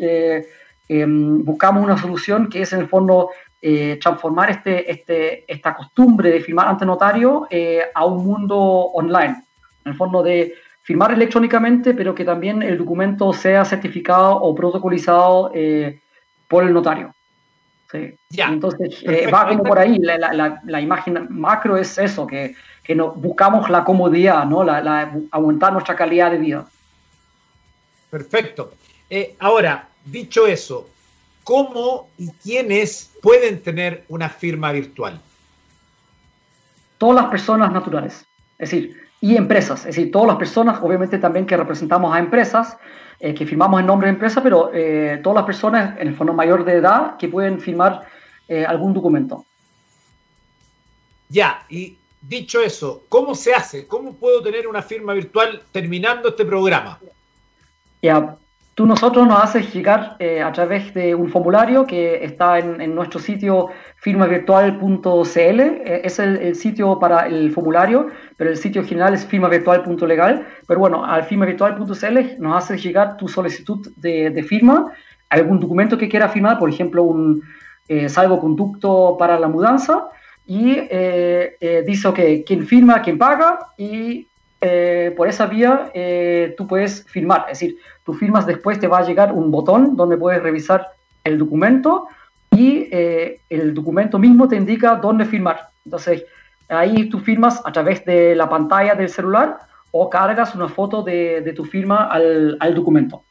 Em, 0.93 1.45
buscamos 1.45 1.85
una 1.85 1.97
solución 1.97 2.49
que 2.49 2.63
es 2.63 2.73
en 2.73 2.81
el 2.81 2.89
fondo 2.89 3.31
eh, 3.63 3.99
transformar 4.01 4.51
este, 4.51 4.91
este, 4.91 5.45
esta 5.47 5.75
costumbre 5.75 6.31
de 6.31 6.41
firmar 6.41 6.69
ante 6.69 6.87
notario 6.87 7.47
eh, 7.51 7.83
a 7.95 8.07
un 8.07 8.25
mundo 8.25 8.57
online. 8.57 9.45
En 9.85 9.93
el 9.93 9.95
fondo 9.95 10.23
de 10.23 10.55
firmar 10.83 11.13
electrónicamente, 11.13 11.93
pero 11.93 12.15
que 12.15 12.25
también 12.25 12.63
el 12.63 12.79
documento 12.79 13.35
sea 13.35 13.67
certificado 13.67 14.37
o 14.37 14.55
protocolizado 14.55 15.53
eh, 15.55 16.01
por 16.49 16.65
el 16.65 16.73
notario. 16.73 17.15
Sí. 17.93 18.15
Entonces, 18.31 19.05
va 19.31 19.49
como 19.49 19.65
por 19.65 19.79
ahí. 19.79 19.99
La, 19.99 20.17
la, 20.17 20.63
la, 20.65 20.81
imagen 20.81 21.27
macro 21.29 21.77
es 21.77 21.99
eso, 21.99 22.27
que, 22.27 22.55
que 22.83 22.95
no, 22.95 23.11
buscamos 23.13 23.69
la 23.69 23.85
comodidad, 23.85 24.47
¿no? 24.47 24.65
La, 24.65 25.13
aumentar 25.33 25.73
nuestra 25.75 25.95
calidad 25.95 26.31
de 26.31 26.39
vida. 26.39 26.67
Perfecto. 28.09 28.73
ahora, 29.39 29.89
dicho 30.07 30.47
eso, 30.47 30.89
¿cómo 31.51 32.09
y 32.17 32.31
quiénes 32.31 33.11
pueden 33.21 33.61
tener 33.61 34.05
una 34.07 34.29
firma 34.29 34.71
virtual? 34.71 35.21
Todas 36.97 37.17
las 37.17 37.25
personas 37.27 37.73
naturales, 37.73 38.25
es 38.57 38.71
decir, 38.71 38.97
y 39.21 39.35
empresas, 39.35 39.81
es 39.81 39.97
decir, 39.97 40.13
todas 40.13 40.29
las 40.29 40.37
personas, 40.37 40.79
obviamente 40.81 41.19
también 41.19 41.47
que 41.47 41.57
representamos 41.57 42.15
a 42.15 42.21
empresas, 42.21 42.77
eh, 43.19 43.35
que 43.35 43.45
firmamos 43.45 43.81
en 43.81 43.87
nombre 43.87 44.07
de 44.07 44.13
empresa, 44.13 44.41
pero 44.41 44.71
eh, 44.73 45.19
todas 45.25 45.39
las 45.39 45.45
personas 45.45 45.99
en 45.99 46.07
el 46.07 46.15
fondo 46.15 46.33
mayor 46.33 46.65
de 46.65 46.75
edad 46.75 47.17
que 47.17 47.29
pueden 47.29 47.61
firmar 47.61 48.07
eh, 48.47 48.65
algún 48.65 48.95
documento. 48.95 49.45
Ya, 51.29 51.65
y 51.69 51.99
dicho 52.21 52.61
eso, 52.61 53.03
¿cómo 53.09 53.35
se 53.35 53.55
hace? 53.55 53.89
¿Cómo 53.89 54.15
puedo 54.15 54.41
tener 54.41 54.69
una 54.69 54.83
firma 54.83 55.15
virtual 55.15 55.63
terminando 55.73 56.29
este 56.29 56.45
programa? 56.45 57.01
Ya, 58.01 58.37
Tú 58.75 58.87
nosotros 58.87 59.27
nos 59.27 59.43
haces 59.43 59.73
llegar 59.75 60.17
eh, 60.21 60.41
a 60.41 60.53
través 60.53 60.95
de 60.95 61.15
un 61.15 61.29
formulario 61.29 61.87
que 61.87 62.25
está 62.25 62.59
en, 62.59 62.95
nuestro 62.95 63.19
sitio 63.19 63.69
firmavirtual.cl. 63.97 65.61
Eh, 65.61 66.01
es 66.05 66.19
el, 66.19 66.55
sitio 66.55 66.99
para 66.99 67.27
el 67.27 67.51
formulario, 67.51 68.09
pero 68.37 68.51
el 68.51 68.57
sitio 68.57 68.85
general 68.85 69.15
es 69.15 69.27
firmavirtual.legal. 69.27 70.47
Pero 70.67 70.81
bueno, 70.81 71.05
al 71.05 71.25
firmavirtual.cl 71.25 72.39
nos 72.39 72.57
haces 72.57 72.83
llegar 72.83 73.17
tu 73.17 73.29
solicitud 73.29 73.87
de, 73.97 74.43
firma, 74.49 74.93
algún 75.29 75.59
documento 75.59 75.99
que 75.99 76.09
quiera 76.09 76.29
firmar, 76.29 76.59
por 76.59 76.71
ejemplo, 76.71 77.03
un 77.03 77.43
eh, 77.89 78.09
salvoconducto 78.09 79.17
para 79.19 79.39
la 79.39 79.49
mudanza. 79.49 80.09
Y 80.47 80.81
dice, 81.87 82.13
que 82.15 82.45
quién 82.45 82.67
firma, 82.67 83.03
quién 83.03 83.19
paga, 83.19 83.59
y 83.77 84.27
por 85.17 85.29
esa 85.29 85.47
vía 85.47 85.93
tú 86.57 86.67
puedes 86.67 87.05
firmar. 87.05 87.47
Es 87.51 87.61
decir, 87.61 87.77
tú 88.11 88.17
firmas 88.17 88.45
después, 88.45 88.81
te 88.81 88.89
va 88.89 88.99
a 88.99 89.07
llegar 89.07 89.33
un 89.33 89.53
botón 89.53 89.95
donde 89.95 90.17
puedes 90.17 90.43
revisar 90.43 90.89
el 91.23 91.39
documento 91.39 92.09
y 92.51 92.89
eh, 92.91 93.41
el 93.49 93.73
documento 93.73 94.19
mismo 94.19 94.49
te 94.49 94.57
indica 94.57 94.97
dónde 94.97 95.25
firmar. 95.25 95.69
Entonces, 95.85 96.25
ahí 96.69 97.09
tú 97.09 97.21
firmas 97.21 97.63
a 97.65 97.71
través 97.71 98.05
de 98.05 98.35
la 98.35 98.49
pantalla 98.49 98.97
del 98.97 99.09
celular 99.09 99.59
o 99.93 100.11
cargas 100.11 100.57
una 100.57 100.69
foto 100.69 101.05
de, 101.05 101.53
tu 101.55 101.65
firma 101.65 102.07
al, 102.07 102.57
al, 102.59 102.75
documento. 102.75 103.23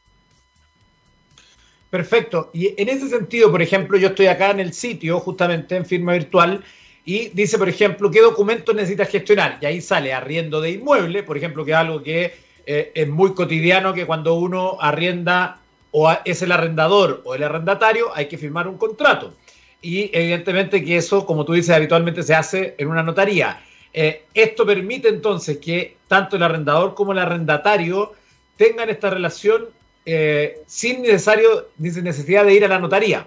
Perfecto. 1.90 2.50
Y 2.54 2.74
en 2.80 2.88
ese 2.88 3.10
sentido, 3.10 3.50
por 3.50 3.60
ejemplo, 3.60 3.98
yo 3.98 4.08
estoy 4.08 4.28
acá 4.28 4.50
en 4.50 4.60
el 4.60 4.72
sitio, 4.72 5.20
justamente 5.20 5.76
en 5.76 5.84
firma 5.84 6.14
virtual, 6.14 6.64
y 7.04 7.28
dice, 7.28 7.58
por 7.58 7.68
ejemplo, 7.68 8.10
qué 8.10 8.22
documentos 8.22 8.74
necesitas 8.74 9.10
gestionar. 9.10 9.58
Y 9.60 9.66
ahí 9.66 9.82
sale 9.82 10.14
arriendo 10.14 10.62
de 10.62 10.70
inmueble, 10.70 11.22
por 11.22 11.36
ejemplo, 11.36 11.66
que 11.66 11.72
es 11.72 11.76
algo 11.76 12.02
que 12.02 12.49
eh, 12.66 12.92
es 12.94 13.08
muy 13.08 13.34
cotidiano 13.34 13.92
que 13.94 14.06
cuando 14.06 14.34
uno 14.34 14.78
arrienda 14.80 15.60
o 15.92 16.10
es 16.24 16.42
el 16.42 16.52
arrendador 16.52 17.22
o 17.24 17.34
el 17.34 17.42
arrendatario, 17.42 18.14
hay 18.14 18.26
que 18.26 18.38
firmar 18.38 18.68
un 18.68 18.78
contrato. 18.78 19.34
Y 19.82 20.10
evidentemente 20.12 20.84
que 20.84 20.96
eso, 20.96 21.26
como 21.26 21.44
tú 21.44 21.52
dices, 21.52 21.74
habitualmente 21.74 22.22
se 22.22 22.34
hace 22.34 22.74
en 22.78 22.88
una 22.88 23.02
notaría. 23.02 23.60
Eh, 23.92 24.24
esto 24.34 24.64
permite 24.64 25.08
entonces 25.08 25.58
que 25.58 25.96
tanto 26.06 26.36
el 26.36 26.42
arrendador 26.42 26.94
como 26.94 27.12
el 27.12 27.18
arrendatario 27.18 28.12
tengan 28.56 28.88
esta 28.88 29.10
relación 29.10 29.68
eh, 30.04 30.62
sin 30.66 31.02
necesario, 31.02 31.68
sin 31.82 32.04
necesidad 32.04 32.44
de 32.44 32.54
ir 32.54 32.64
a 32.64 32.68
la 32.68 32.78
notaría, 32.78 33.26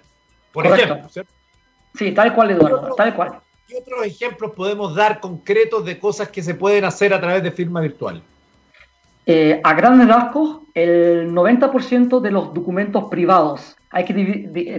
por 0.51 0.65
ejemplo. 0.65 1.09
Sí, 1.95 2.11
tal 2.11 2.33
cual, 2.33 2.51
Eduardo, 2.51 2.95
tal 2.95 3.15
cual. 3.15 3.39
¿Qué 3.67 3.77
otros 3.77 4.05
ejemplos 4.05 4.51
podemos 4.51 4.95
dar 4.95 5.19
concretos 5.19 5.85
de 5.85 5.99
cosas 5.99 6.29
que 6.29 6.41
se 6.43 6.55
pueden 6.55 6.85
hacer 6.85 7.13
a 7.13 7.21
través 7.21 7.43
de 7.43 7.51
firma 7.51 7.81
virtual? 7.81 8.21
Eh, 9.25 9.61
a 9.63 9.73
grandes 9.73 10.07
rasgos, 10.07 10.61
el 10.73 11.31
90% 11.31 12.19
de 12.19 12.31
los 12.31 12.53
documentos 12.53 13.05
privados, 13.05 13.77
hay 13.93 14.05
que 14.05 14.13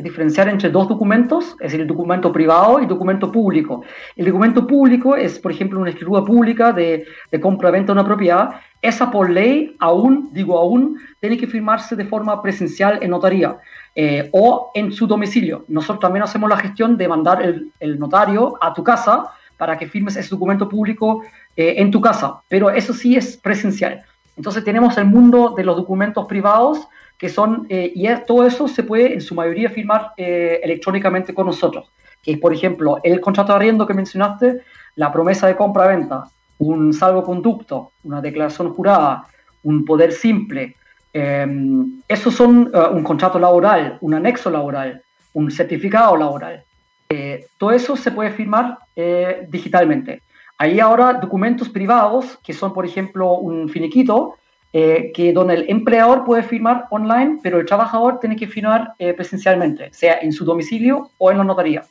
diferenciar 0.02 0.48
entre 0.48 0.70
dos 0.70 0.88
documentos, 0.88 1.52
es 1.52 1.70
decir, 1.70 1.80
el 1.82 1.86
documento 1.86 2.32
privado 2.32 2.80
y 2.80 2.82
el 2.82 2.88
documento 2.88 3.30
público. 3.30 3.84
El 4.16 4.26
documento 4.26 4.66
público 4.66 5.14
es, 5.14 5.38
por 5.38 5.52
ejemplo, 5.52 5.78
una 5.78 5.90
escritura 5.90 6.24
pública 6.24 6.72
de, 6.72 7.06
compra-venta 7.40 7.92
de 7.92 8.00
una 8.00 8.04
propiedad. 8.04 8.56
Esa 8.82 9.12
por 9.12 9.30
ley, 9.30 9.76
aún, 9.78 10.30
digo 10.32 10.58
aún, 10.58 10.98
tiene 11.20 11.38
que 11.38 11.46
firmarse 11.46 11.94
de 11.94 12.06
forma 12.06 12.42
presencial 12.42 12.98
en 13.02 13.10
notaría 13.10 13.56
eh, 13.94 14.28
o 14.32 14.72
en 14.74 14.90
su 14.90 15.06
domicilio. 15.06 15.64
Nosotros 15.68 16.00
también 16.00 16.24
hacemos 16.24 16.50
la 16.50 16.56
gestión 16.56 16.96
de 16.96 17.06
mandar 17.06 17.40
el, 17.40 17.98
notario 18.00 18.58
a 18.60 18.74
tu 18.74 18.82
casa 18.82 19.26
para 19.56 19.78
que 19.78 19.86
firmes 19.86 20.16
ese 20.16 20.30
documento 20.30 20.68
público 20.68 21.22
eh, 21.56 21.74
en 21.76 21.92
tu 21.92 22.00
casa, 22.00 22.40
pero 22.48 22.68
eso 22.68 22.92
sí 22.92 23.14
es 23.14 23.36
presencial. 23.36 24.04
Entonces 24.36 24.64
tenemos 24.64 24.96
el 24.98 25.06
mundo 25.06 25.54
de 25.56 25.64
los 25.64 25.76
documentos 25.76 26.26
privados 26.26 26.88
que 27.18 27.28
son, 27.28 27.66
eh, 27.68 27.92
y 27.94 28.08
todo 28.26 28.46
eso 28.46 28.66
se 28.68 28.82
puede 28.82 29.14
en 29.14 29.20
su 29.20 29.34
mayoría 29.34 29.70
firmar 29.70 30.12
eh, 30.16 30.60
electrónicamente 30.62 31.32
con 31.32 31.46
nosotros, 31.46 31.90
que 32.22 32.32
es, 32.32 32.38
por 32.38 32.52
ejemplo, 32.52 32.98
el 33.02 33.20
contrato 33.20 33.52
de 33.52 33.56
arriendo 33.56 33.86
que 33.86 33.94
mencionaste, 33.94 34.62
la 34.96 35.12
promesa 35.12 35.46
de 35.46 35.56
compra-venta, 35.56 36.24
un 36.58 36.92
salvoconducto, 36.92 37.92
una 38.02 38.20
declaración 38.20 38.74
jurada, 38.74 39.26
un 39.62 39.84
poder 39.84 40.12
simple, 40.12 40.76
Em, 41.16 42.02
esos 42.08 42.34
son 42.34 42.72
eh, 42.74 42.78
un 42.90 43.04
contrato 43.04 43.38
laboral, 43.38 43.98
un 44.00 44.14
anexo 44.14 44.50
laboral, 44.50 45.00
un 45.32 45.48
certificado 45.48 46.16
laboral. 46.16 46.64
Eh, 47.08 47.46
todo 47.56 47.70
eso 47.70 47.96
se 47.96 48.10
puede 48.10 48.32
firmar 48.32 48.78
eh, 48.96 49.46
digitalmente. 49.48 50.22
Hay 50.58 50.80
ahora 50.80 51.14
documentos 51.14 51.68
privados, 51.68 52.38
que 52.44 52.52
son, 52.52 52.72
por 52.72 52.86
ejemplo, 52.86 53.34
un 53.34 53.68
finiquito, 53.68 54.36
que 54.72 55.32
donde 55.32 55.54
el 55.54 55.70
empleador 55.70 56.24
puede 56.24 56.42
firmar 56.42 56.86
online, 56.90 57.38
pero 57.42 57.60
el 57.60 57.66
trabajador 57.66 58.18
tiene 58.18 58.34
que 58.34 58.48
firmar 58.48 58.94
presencialmente, 59.16 59.92
sea 59.92 60.18
en 60.20 60.32
su 60.32 60.44
domicilio 60.44 61.10
o 61.18 61.30
en 61.30 61.38
la 61.38 61.44
notaría. 61.44 61.84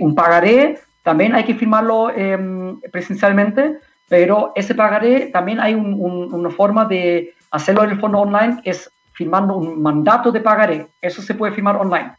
un 0.00 0.14
pagaré 0.16 0.80
también 1.06 1.36
hay 1.36 1.44
que 1.44 1.54
firmarlo 1.54 2.10
em, 2.10 2.80
presencialmente, 2.90 3.78
pero 4.08 4.50
ese 4.56 4.74
pagaré 4.74 5.26
también 5.26 5.60
hay 5.60 5.72
una 5.72 6.50
forma 6.50 6.84
de 6.84 7.32
hacerlo 7.52 7.84
en 7.84 7.90
el 7.90 8.00
fondo 8.00 8.18
online, 8.18 8.60
es 8.64 8.90
firmando 9.12 9.56
un 9.56 9.80
mandato 9.80 10.32
de 10.32 10.40
pagaré. 10.40 10.88
Eso 11.00 11.22
se 11.22 11.34
puede 11.34 11.52
firmar 11.52 11.76
online. 11.76 12.12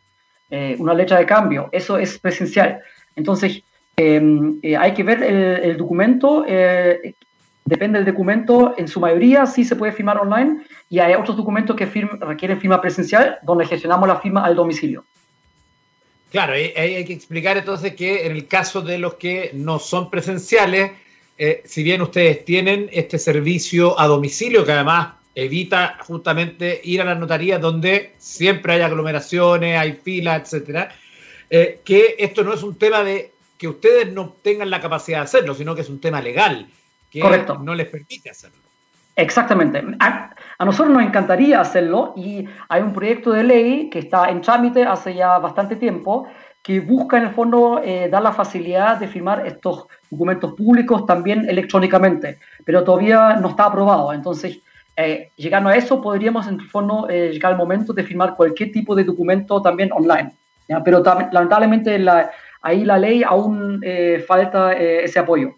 Eh, 0.49 0.77
una 0.79 0.93
letra 0.93 1.17
de 1.17 1.25
cambio, 1.25 1.67
eso 1.73 1.97
es 1.97 2.17
presencial. 2.17 2.79
Entonces, 3.17 3.57
eh, 3.57 3.63
hay 3.99 4.93
que 4.93 5.03
ver 5.03 5.23
el, 5.23 5.75
documento, 5.75 6.45
eh, 6.47 7.15
depende 7.65 7.97
del 7.97 8.05
documento, 8.13 8.75
en 8.77 8.87
su 8.87 8.99
mayoría 8.99 9.45
sí 9.47 9.63
se 9.63 9.75
puede 9.75 9.91
firmar 9.91 10.19
online 10.19 10.63
y 10.89 10.99
hay 10.99 11.15
otros 11.15 11.35
documentos 11.35 11.75
que 11.75 11.85
requieren 11.85 12.61
firma 12.61 12.79
presencial, 12.79 13.39
donde 13.41 13.65
gestionamos 13.65 14.07
la 14.07 14.17
firma 14.17 14.45
al 14.45 14.55
domicilio. 14.55 15.03
Claro, 16.29 16.53
hay, 16.53 16.73
hay, 16.75 17.05
que 17.05 17.13
explicar 17.13 17.57
entonces 17.57 17.95
que 17.95 18.27
en 18.27 18.33
el 18.33 18.47
caso 18.47 18.81
de 18.81 18.99
los 18.99 19.15
que 19.15 19.51
no 19.53 19.79
son 19.79 20.11
presenciales, 20.11 20.91
eh, 21.37 21.63
si 21.65 21.83
bien 21.83 22.01
ustedes 22.01 22.45
tienen 22.45 22.89
este 22.91 23.17
servicio 23.17 23.99
a 23.99 24.07
domicilio, 24.07 24.65
que 24.65 24.73
además 24.73 25.13
evita 25.33 25.97
justamente 26.05 26.81
ir 26.83 27.01
a 27.01 27.05
las 27.05 27.17
notarías 27.17 27.61
donde 27.61 28.13
siempre 28.17 28.73
hay 28.73 28.81
aglomeraciones, 28.81 29.79
hay 29.79 29.93
filas, 29.93 30.41
etcétera, 30.43 30.89
eh, 31.49 31.79
que 31.85 32.15
esto 32.19 32.43
no 32.43 32.53
es 32.53 32.61
un 32.61 32.75
tema 32.75 33.03
de 33.03 33.37
que 33.57 33.67
ustedes 33.67 34.11
no 34.11 34.33
tengan 34.41 34.69
la 34.69 34.81
capacidad 34.81 35.19
de 35.19 35.23
hacerlo, 35.23 35.53
sino 35.53 35.75
que 35.75 35.81
es 35.81 35.89
un 35.89 35.99
tema 35.99 36.21
legal 36.21 36.67
que 37.11 37.21
no 37.61 37.73
les 37.73 37.87
permite 37.87 38.29
hacerlo. 38.29 38.57
Exactamente. 39.15 39.83
A, 39.99 40.29
a, 40.59 40.65
nosotros 40.65 40.93
nos 40.93 41.03
encantaría 41.03 41.59
hacerlo 41.59 42.13
y 42.15 42.47
hay 42.69 42.81
un 42.83 42.93
proyecto 42.93 43.31
de 43.31 43.43
ley 43.43 43.89
que 43.89 43.99
está 43.99 44.29
en 44.29 44.41
trámite 44.41 44.83
hace 44.83 45.15
ya 45.15 45.39
bastante 45.39 45.75
tiempo 45.75 46.27
que 46.67 46.81
busca 46.81 47.17
en 47.17 47.23
el 47.23 47.33
fondo 47.33 47.81
eh, 47.81 48.09
dar 48.11 48.21
la 48.21 48.33
facilidad 48.33 48.97
de 48.97 49.07
firmar 49.07 49.47
estos 49.47 49.85
documentos 50.09 50.53
públicos 50.53 51.05
también 51.05 51.49
electrónicamente, 51.49 52.39
pero 52.65 52.83
todavía 52.83 53.37
no 53.37 53.47
está 53.47 53.67
aprobado. 53.67 54.11
Entonces, 54.11 54.59
eh, 54.97 55.31
llegando 55.37 55.69
a 55.69 55.77
eso, 55.77 56.01
podríamos 56.01 56.45
en 56.45 56.55
el 56.55 56.67
fondo 56.67 57.07
eh, 57.09 57.29
llegar 57.31 57.53
al 57.53 57.57
momento 57.57 57.93
de 57.93 58.03
firmar 58.03 58.35
cualquier 58.35 58.73
tipo 58.73 58.95
de 58.95 59.05
documento 59.05 59.61
también 59.61 59.93
online. 59.93 60.33
Pero 60.83 61.01
lamentablemente 61.01 61.97
la, 61.97 62.29
ahí 62.67 62.83
la 62.83 62.97
ley 62.97 63.24
aún 63.24 63.81
falta 64.27 64.74
ese 64.74 65.19
apoyo. 65.19 65.55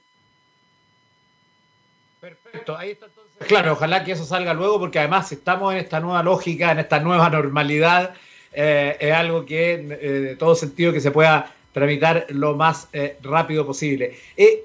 Perfecto, 2.19 2.77
ahí 2.77 2.91
está 2.91 3.05
entonces. 3.05 3.47
Claro, 3.47 3.73
ojalá 3.73 4.03
que 4.03 4.11
eso 4.11 4.25
salga 4.25 4.53
luego, 4.53 4.79
porque 4.79 4.99
además 4.99 5.31
estamos 5.31 5.73
en 5.73 5.79
esta 5.79 5.99
nueva 5.99 6.21
lógica, 6.23 6.71
en 6.71 6.79
esta 6.79 6.99
nueva 6.99 7.29
normalidad 7.29 8.13
eh, 8.51 8.97
es 8.99 9.13
algo 9.13 9.45
que, 9.45 9.73
eh, 9.73 10.09
de 10.09 10.35
todo 10.35 10.55
sentido, 10.55 10.91
que 10.91 11.01
se 11.01 11.11
pueda 11.11 11.53
tramitar 11.71 12.25
lo 12.29 12.55
más 12.55 12.89
eh, 12.93 13.17
rápido 13.21 13.65
posible. 13.65 14.17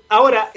ahora, 0.08 0.50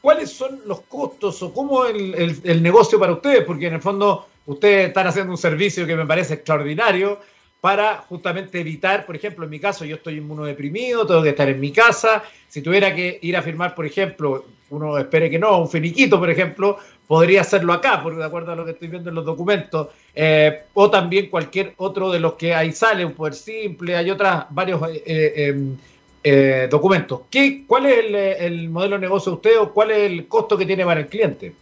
¿cuáles 0.00 0.30
son 0.30 0.60
los 0.66 0.82
costos 0.82 1.42
o 1.42 1.52
cómo 1.52 1.84
el, 1.84 2.40
el, 2.44 2.62
negocio 2.62 2.98
para 2.98 3.12
ustedes? 3.12 3.44
Porque 3.44 3.66
en 3.66 3.74
el 3.74 3.82
fondo 3.82 4.28
ustedes 4.46 4.88
están 4.88 5.06
haciendo 5.08 5.32
un 5.32 5.38
servicio 5.38 5.86
que 5.86 5.96
me 5.96 6.06
parece 6.06 6.34
extraordinario 6.34 7.20
para 7.62 7.98
justamente 8.08 8.58
evitar, 8.58 9.06
por 9.06 9.14
ejemplo, 9.14 9.44
en 9.44 9.50
mi 9.50 9.60
caso, 9.60 9.84
yo 9.84 9.94
estoy 9.94 10.16
inmunodeprimido, 10.16 11.06
tengo 11.06 11.22
que 11.22 11.28
estar 11.28 11.48
en 11.48 11.60
mi 11.60 11.70
casa. 11.70 12.24
Si 12.48 12.60
tuviera 12.60 12.92
que 12.92 13.20
ir 13.22 13.36
a 13.36 13.40
firmar, 13.40 13.72
por 13.76 13.86
ejemplo, 13.86 14.46
uno 14.70 14.98
espere 14.98 15.30
que 15.30 15.38
no, 15.38 15.60
un 15.60 15.68
finiquito, 15.68 16.18
por 16.18 16.28
ejemplo, 16.28 16.78
podría 17.06 17.42
hacerlo 17.42 17.72
acá, 17.72 18.02
porque 18.02 18.18
de 18.18 18.24
acuerdo 18.24 18.50
a 18.50 18.56
lo 18.56 18.64
que 18.64 18.72
estoy 18.72 18.88
viendo 18.88 19.10
en 19.10 19.14
los 19.14 19.24
documentos, 19.24 19.90
eh, 20.12 20.62
o 20.74 20.90
también 20.90 21.30
cualquier 21.30 21.74
otro 21.76 22.10
de 22.10 22.18
los 22.18 22.32
que 22.34 22.52
ahí 22.52 22.72
sale, 22.72 23.04
un 23.04 23.12
poder 23.12 23.34
simple, 23.34 23.94
hay 23.94 24.10
otros 24.10 24.42
varios 24.50 24.80
eh, 25.06 25.76
eh, 26.24 26.66
documentos. 26.68 27.20
¿Qué, 27.30 27.62
¿Cuál 27.64 27.86
es 27.86 28.40
el, 28.40 28.70
modelo 28.70 28.96
de 28.96 29.02
negocio 29.02 29.30
de 29.30 29.36
usted 29.36 29.60
o 29.60 29.72
cuál 29.72 29.92
es 29.92 30.10
el 30.10 30.26
costo 30.26 30.58
que 30.58 30.66
tiene 30.66 30.84
para 30.84 30.98
el 30.98 31.06
cliente? 31.06 31.52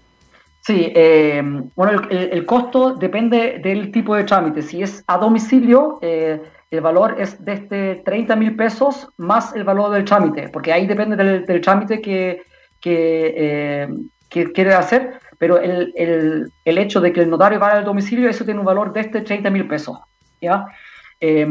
Sí, 0.63 0.93
bueno, 1.75 2.03
el, 2.11 2.47
costo 2.47 2.95
depende 2.95 3.61
del 3.63 3.91
tipo 3.91 4.15
de 4.15 4.25
trámite. 4.25 4.63
Si 4.63 4.83
es 4.83 5.03
a 5.07 5.17
domicilio, 5.17 5.99
el 6.03 6.81
valor 6.83 7.17
es 7.19 7.43
de 7.43 7.53
este 7.55 7.95
30 8.05 8.37
mil 8.37 8.57
pesos 8.57 9.09
más 9.17 9.55
el 9.57 9.65
valor 9.65 9.91
del 9.91 10.05
trámite, 10.05 10.49
porque 10.49 10.73
ahí 10.73 10.87
depende 10.87 11.17
del, 11.17 11.61
trámite 11.63 12.03
que, 12.03 12.43
que, 12.81 13.89
que 14.29 14.53
quiere 14.53 14.75
hacer 14.75 15.19
pero 15.41 15.59
el, 15.59 15.95
el, 15.97 16.53
el, 16.67 16.77
hecho 16.77 17.01
de 17.01 17.15
que 17.15 17.23
el 17.23 17.31
notario 17.31 17.59
vaya 17.59 17.79
al 17.79 17.85
domicilio, 17.87 18.29
eso 18.29 18.45
tiene 18.45 18.61
un 18.61 18.67
valor 18.67 18.93
de 18.93 19.01
este 19.01 19.23
30 19.23 19.49
mil 19.49 19.67
pesos. 19.67 19.99
¿ya? 20.39 20.67
Eh, 21.21 21.47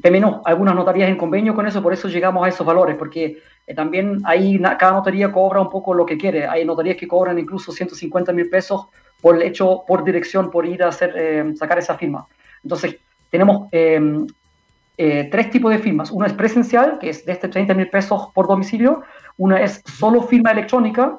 tenemos 0.00 0.42
algunas 0.44 0.74
notarías 0.74 1.08
en 1.08 1.16
convenio 1.16 1.54
con 1.54 1.66
eso, 1.66 1.82
por 1.82 1.92
eso 1.92 2.08
llegamos 2.08 2.46
a 2.46 2.48
esos 2.48 2.64
valores, 2.64 2.96
porque 2.96 3.38
eh, 3.66 3.74
también 3.74 4.20
ahí 4.24 4.60
cada 4.78 4.92
notaría 4.92 5.32
cobra 5.32 5.60
un 5.60 5.68
poco 5.68 5.92
lo 5.92 6.06
que 6.06 6.16
quiere. 6.16 6.46
Hay 6.46 6.64
notarías 6.64 6.96
que 6.96 7.08
cobran 7.08 7.38
incluso 7.38 7.72
150 7.72 8.32
mil 8.32 8.48
pesos 8.48 8.86
por 9.20 9.34
el 9.34 9.42
hecho, 9.42 9.82
por 9.86 10.04
dirección, 10.04 10.50
por 10.50 10.66
ir 10.66 10.82
a 10.82 10.88
hacer, 10.88 11.14
eh, 11.16 11.52
sacar 11.56 11.78
esa 11.78 11.98
firma. 11.98 12.26
Entonces, 12.62 12.96
tenemos 13.30 13.68
tres 13.70 15.50
tipos 15.50 15.70
de 15.70 15.78
firmas. 15.78 16.10
Una 16.10 16.26
es 16.26 16.32
presencial, 16.32 16.98
que 16.98 17.10
es 17.10 17.24
de 17.24 17.32
este 17.32 17.48
30 17.48 17.74
mil 17.74 17.88
pesos 17.88 18.30
por 18.32 18.46
domicilio. 18.48 19.02
Una 19.36 19.60
es 19.62 19.82
solo 19.84 20.22
firma 20.22 20.52
electrónica, 20.52 21.18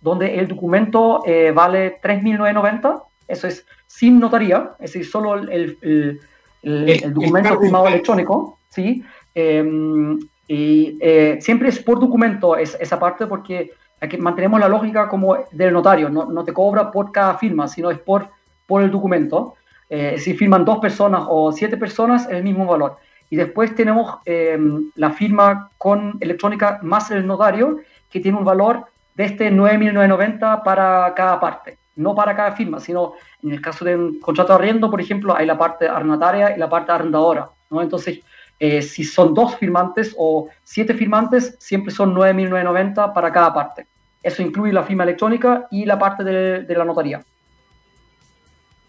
donde 0.00 0.38
el 0.38 0.48
documento 0.48 1.22
eh, 1.26 1.52
vale 1.54 2.00
3.990, 2.00 3.02
eso 3.28 3.46
es 3.46 3.66
sin 3.86 4.18
notaría, 4.18 4.72
es 4.78 4.92
decir, 4.92 5.06
solo 5.06 5.34
el, 5.34 5.78
el, 5.82 6.20
el, 6.62 7.14
documento 7.14 7.58
firmado 7.60 7.88
electrónico, 7.88 8.58
¿sí? 8.68 9.04
Em, 9.34 10.18
y 10.48 10.98
eh, 11.00 11.38
siempre 11.40 11.68
es 11.68 11.78
por 11.78 12.00
documento 12.00 12.56
es, 12.56 12.76
esa 12.80 12.98
parte 12.98 13.26
porque 13.26 13.70
aquí 14.00 14.16
mantenemos 14.16 14.58
la 14.58 14.68
lógica 14.68 15.08
como 15.08 15.36
del 15.52 15.72
notario, 15.72 16.08
no, 16.08 16.26
no, 16.26 16.44
te 16.44 16.52
cobra 16.52 16.90
por 16.90 17.12
cada 17.12 17.34
firma, 17.34 17.68
sino 17.68 17.90
es 17.90 17.98
por, 17.98 18.28
por 18.66 18.82
el 18.82 18.90
documento. 18.90 19.54
Eh, 19.88 20.18
si 20.18 20.34
firman 20.34 20.64
dos 20.64 20.78
personas 20.78 21.24
o 21.28 21.52
siete 21.52 21.76
personas, 21.76 22.26
es 22.26 22.32
el 22.32 22.44
mismo 22.44 22.66
valor. 22.66 22.96
Y 23.28 23.36
después 23.36 23.74
tenemos 23.74 24.18
em, 24.24 24.90
la 24.96 25.10
firma 25.10 25.70
con 25.78 26.16
electrónica 26.20 26.80
más 26.82 27.10
el 27.10 27.26
notario, 27.26 27.78
que 28.10 28.20
tiene 28.20 28.38
un 28.38 28.44
valor 28.44 28.86
de 29.14 29.24
este 29.24 29.52
9.990 29.52 30.62
para 30.64 31.12
cada 31.14 31.38
parte, 31.38 31.78
no 32.00 32.14
para 32.14 32.34
cada 32.34 32.52
firma, 32.52 32.80
sino 32.80 33.14
en 33.42 33.52
el 33.52 33.60
caso 33.60 33.84
de 33.84 33.96
un 33.96 34.20
contrato 34.20 34.52
de 34.52 34.58
arriendo, 34.58 34.90
por 34.90 35.00
ejemplo, 35.00 35.36
hay 35.36 35.46
la 35.46 35.58
parte 35.58 35.88
arrendataria 35.88 36.56
y 36.56 36.58
la 36.58 36.68
parte 36.68 36.92
arrendadora, 36.92 37.50
¿no? 37.70 37.82
Entonces, 37.82 38.20
eh, 38.58 38.82
si 38.82 39.04
son 39.04 39.32
dos 39.32 39.56
firmantes 39.56 40.14
o 40.18 40.48
siete 40.64 40.92
firmantes, 40.92 41.56
siempre 41.58 41.94
son 41.94 42.14
9.990 42.14 43.14
para 43.14 43.32
cada 43.32 43.54
parte. 43.54 43.86
Eso 44.22 44.42
incluye 44.42 44.72
la 44.72 44.82
firma 44.82 45.04
electrónica 45.04 45.66
y 45.70 45.86
la 45.86 45.98
parte 45.98 46.22
de, 46.24 46.74
la 46.76 46.84
notaría. 46.84 47.24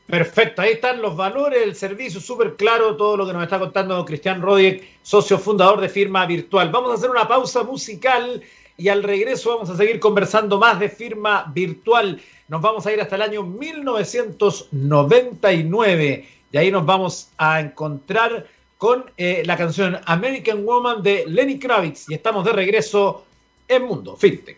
Perfecto, 0.07 0.61
ahí 0.61 0.73
están 0.73 1.01
los 1.01 1.15
valores, 1.15 1.63
el 1.63 1.73
servicio 1.73 2.19
súper 2.19 2.57
claro, 2.57 2.97
todo 2.97 3.15
lo 3.15 3.25
que 3.25 3.31
nos 3.31 3.43
está 3.43 3.59
contando 3.59 4.03
Cristian 4.03 4.41
Rodiek, 4.41 4.99
socio 5.01 5.37
fundador 5.39 5.79
de 5.79 5.87
Firma 5.87 6.25
Virtual. 6.25 6.69
Vamos 6.69 6.91
a 6.91 6.95
hacer 6.95 7.09
una 7.09 7.25
pausa 7.25 7.63
musical 7.63 8.41
y 8.81 8.89
al 8.89 9.03
regreso 9.03 9.51
vamos 9.51 9.69
a 9.69 9.77
seguir 9.77 9.99
conversando 9.99 10.57
más 10.57 10.79
de 10.79 10.89
firma 10.89 11.51
virtual. 11.53 12.19
Nos 12.47 12.63
vamos 12.63 12.87
a 12.87 12.91
ir 12.91 12.99
hasta 12.99 13.15
el 13.15 13.21
año 13.21 13.43
1999 13.43 16.27
y 16.51 16.57
ahí 16.57 16.71
nos 16.71 16.83
vamos 16.83 17.29
a 17.37 17.59
encontrar 17.59 18.47
con 18.79 19.05
eh, 19.17 19.43
la 19.45 19.55
canción 19.55 19.99
American 20.05 20.65
Woman 20.65 21.03
de 21.03 21.25
Lenny 21.27 21.59
Kravitz 21.59 22.09
y 22.09 22.15
estamos 22.15 22.43
de 22.43 22.53
regreso 22.53 23.23
en 23.67 23.83
Mundo 23.83 24.17
FinTech. 24.17 24.57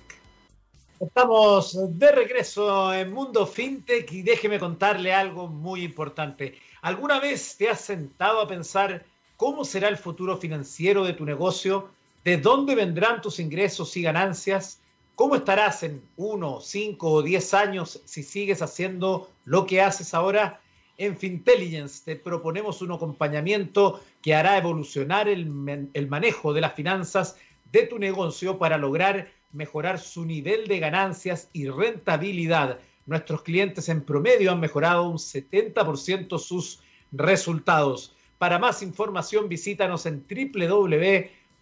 Estamos 1.02 1.78
de 2.00 2.12
regreso 2.14 2.94
en 2.94 3.12
Mundo 3.12 3.46
FinTech 3.46 4.10
y 4.10 4.22
déjeme 4.22 4.58
contarle 4.58 5.14
algo 5.14 5.48
muy 5.48 5.84
importante. 5.84 6.58
¿Alguna 6.82 7.20
vez 7.20 7.58
te 7.58 7.70
has 7.70 7.82
sentado 7.82 8.40
a 8.40 8.48
pensar 8.48 9.04
cómo 9.36 9.66
será 9.66 9.90
el 9.90 9.98
futuro 9.98 10.38
financiero 10.38 11.04
de 11.04 11.12
tu 11.12 11.26
negocio? 11.26 11.90
¿De 12.24 12.38
dónde 12.38 12.74
vendrán 12.74 13.22
tus 13.22 13.40
ingresos 13.40 13.98
y 13.98 14.02
ganancias? 14.02 14.80
¿Cómo 15.16 15.36
estarás 15.36 15.84
en 15.84 16.02
uno, 16.16 16.62
cinco 16.62 17.12
o 17.12 17.22
diez 17.22 17.54
años 17.54 18.02
si 18.06 18.24
sigues 18.24 18.62
haciendo 18.62 19.30
lo 19.44 19.66
que 19.66 19.82
haces 19.82 20.14
ahora? 20.14 20.62
En 20.98 21.18
Fintelligence 21.18 22.02
te 22.06 22.16
proponemos 22.16 22.82
un 22.82 22.94
acompañamiento 22.94 24.02
que 24.22 24.36
hará 24.36 24.58
evolucionar 24.58 25.28
el, 25.28 25.90
el, 25.94 26.08
manejo 26.08 26.54
de 26.54 26.62
las 26.62 26.76
finanzas 26.76 27.36
de 27.74 27.88
tu 27.88 28.00
negocio 28.00 28.58
para 28.58 28.78
lograr 28.78 29.30
mejorar 29.52 30.00
su 30.00 30.24
nivel 30.24 30.68
de 30.68 30.80
ganancias 30.80 31.50
y 31.52 31.68
rentabilidad. 31.68 32.80
nuestros 33.06 33.42
clientes 33.42 33.90
en 33.90 34.02
promedio 34.02 34.54
han 34.54 34.62
mejorado 34.62 35.10
un 35.10 35.18
70% 35.18 36.40
sus 36.40 36.80
resultados. 37.12 38.16
Para 38.38 38.60
más 38.60 38.82
información 38.82 39.50
visítanos 39.50 40.06
en 40.06 40.22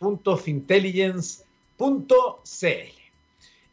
www.fintelligence.cl. 0.02 3.02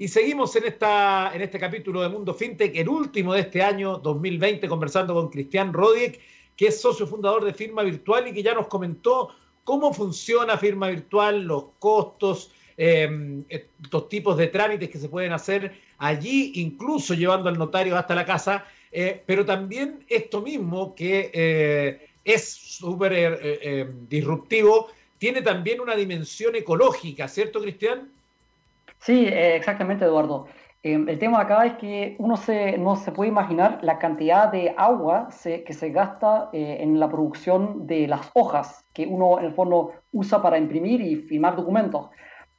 Y 0.00 0.06
seguimos 0.06 0.54
en, 0.54 0.64
esta, 0.64 1.32
en 1.34 1.42
este 1.42 1.58
capítulo 1.58 2.02
de 2.02 2.08
Mundo 2.08 2.32
FinTech, 2.32 2.76
el 2.76 2.88
último 2.88 3.34
de 3.34 3.40
este 3.40 3.62
año 3.62 3.98
2020, 3.98 4.68
conversando 4.68 5.14
con 5.14 5.28
Cristian 5.28 5.72
Rodiek, 5.72 6.20
que 6.56 6.68
es 6.68 6.80
socio 6.80 7.04
fundador 7.06 7.44
de 7.44 7.52
Firma 7.52 7.82
Virtual 7.82 8.28
y 8.28 8.32
que 8.32 8.44
ya 8.44 8.54
nos 8.54 8.68
comentó 8.68 9.30
cómo 9.64 9.92
funciona 9.92 10.56
Firma 10.56 10.88
Virtual, 10.88 11.42
los 11.42 11.64
costos, 11.80 12.52
eh, 12.76 13.42
estos 13.48 14.08
tipos 14.08 14.36
de 14.36 14.46
trámites 14.46 14.88
que 14.88 14.98
se 14.98 15.08
pueden 15.08 15.32
hacer 15.32 15.74
allí, 15.98 16.52
incluso 16.56 17.14
llevando 17.14 17.48
al 17.48 17.58
notario 17.58 17.96
hasta 17.96 18.14
la 18.14 18.24
casa, 18.24 18.66
eh, 18.92 19.20
pero 19.26 19.44
también 19.44 20.04
esto 20.08 20.42
mismo 20.42 20.94
que 20.94 21.32
eh, 21.34 22.08
es 22.24 22.48
súper 22.48 23.98
disruptivo, 24.08 24.88
tiene 25.18 25.42
también 25.42 25.80
una 25.80 25.94
dimensión 25.94 26.54
ecológica, 26.54 27.28
¿cierto, 27.28 27.60
Cristian? 27.60 28.10
Sí, 29.00 29.26
eh, 29.26 29.56
exactamente, 29.56 30.04
Eduardo. 30.04 30.46
Em, 30.82 31.08
el 31.08 31.18
tema 31.18 31.40
acá 31.40 31.66
es 31.66 31.74
que 31.74 32.14
uno 32.18 32.36
se, 32.36 32.78
no 32.78 32.94
se 32.96 33.10
puede 33.10 33.28
imaginar 33.28 33.80
la 33.82 33.98
cantidad 33.98 34.50
de 34.50 34.74
agua 34.76 35.28
que 35.42 35.72
se 35.72 35.90
gasta 35.90 36.50
eh, 36.52 36.78
en 36.80 37.00
la 37.00 37.08
producción 37.08 37.86
de 37.86 38.06
las 38.06 38.30
hojas 38.34 38.84
que 38.92 39.06
uno 39.06 39.40
en 39.40 39.46
el 39.46 39.52
fondo 39.52 39.92
usa 40.12 40.40
para 40.40 40.56
imprimir 40.56 41.00
y 41.00 41.16
firmar 41.16 41.56
documentos. 41.56 42.10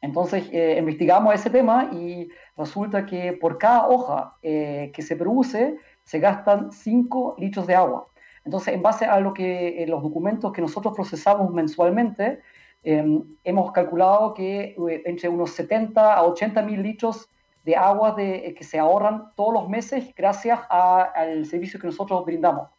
Entonces 0.02 0.50
eh, 0.52 0.76
investigamos 0.80 1.34
ese 1.34 1.50
tema 1.50 1.90
y 1.94 2.30
resulta 2.58 3.06
que 3.06 3.34
por 3.34 3.58
cada 3.58 3.88
hoja 3.88 4.36
que 4.42 5.02
se 5.02 5.16
produce 5.16 5.78
se 6.04 6.20
gastan 6.20 6.72
5 6.72 7.36
litros 7.38 7.68
de 7.68 7.76
agua. 7.76 8.08
Entonces, 8.50 8.74
en 8.74 8.82
base 8.82 9.06
a 9.06 9.20
lo 9.20 9.34
que 9.34 9.86
los 9.88 10.02
documentos 10.02 10.52
que 10.52 10.62
nosotros 10.62 10.96
procesamos 10.96 11.52
mensualmente, 11.54 12.40
Em, 12.82 13.24
hemos 13.44 13.72
calculado 13.74 14.34
que 14.34 14.76
eh, 14.90 15.04
entre 15.06 15.28
unos 15.28 15.52
70 15.52 16.14
a 16.14 16.24
80 16.24 16.62
mil 16.62 16.82
litros 16.82 17.30
de 17.66 17.76
agua 17.76 18.14
de, 18.14 18.48
eh, 18.48 18.54
que 18.54 18.64
se 18.64 18.80
ahorran 18.80 19.34
todos 19.36 19.54
los 19.54 19.70
meses 19.70 20.14
gracias 20.16 20.62
al 20.70 21.46
servicio 21.46 21.80
que 21.80 21.88
nosotros 21.88 22.26
brindamos. 22.26 22.70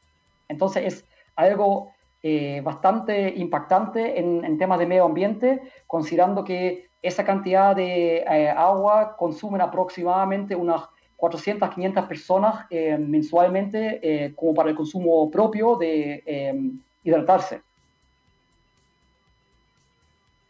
Entonces 0.48 0.84
es 0.86 1.04
algo 1.36 1.92
eh, 2.22 2.62
bastante 2.62 3.34
impactante 3.36 4.18
en, 4.18 4.58
temas 4.58 4.78
de 4.78 4.86
medio 4.86 5.04
ambiente, 5.04 5.60
considerando 5.86 6.44
que 6.44 6.88
esa 7.02 7.24
cantidad 7.24 7.76
de 7.76 8.24
agua 8.56 9.16
consumen 9.16 9.60
aproximadamente 9.60 10.54
unas 10.54 10.82
400, 11.20 11.74
500 11.74 12.06
personas 12.06 12.66
mensualmente 12.98 14.32
como 14.34 14.54
para 14.54 14.70
el 14.70 14.76
consumo 14.76 15.30
propio 15.30 15.76
de 15.76 16.22
em, 16.26 16.80
hidratarse. 17.04 17.60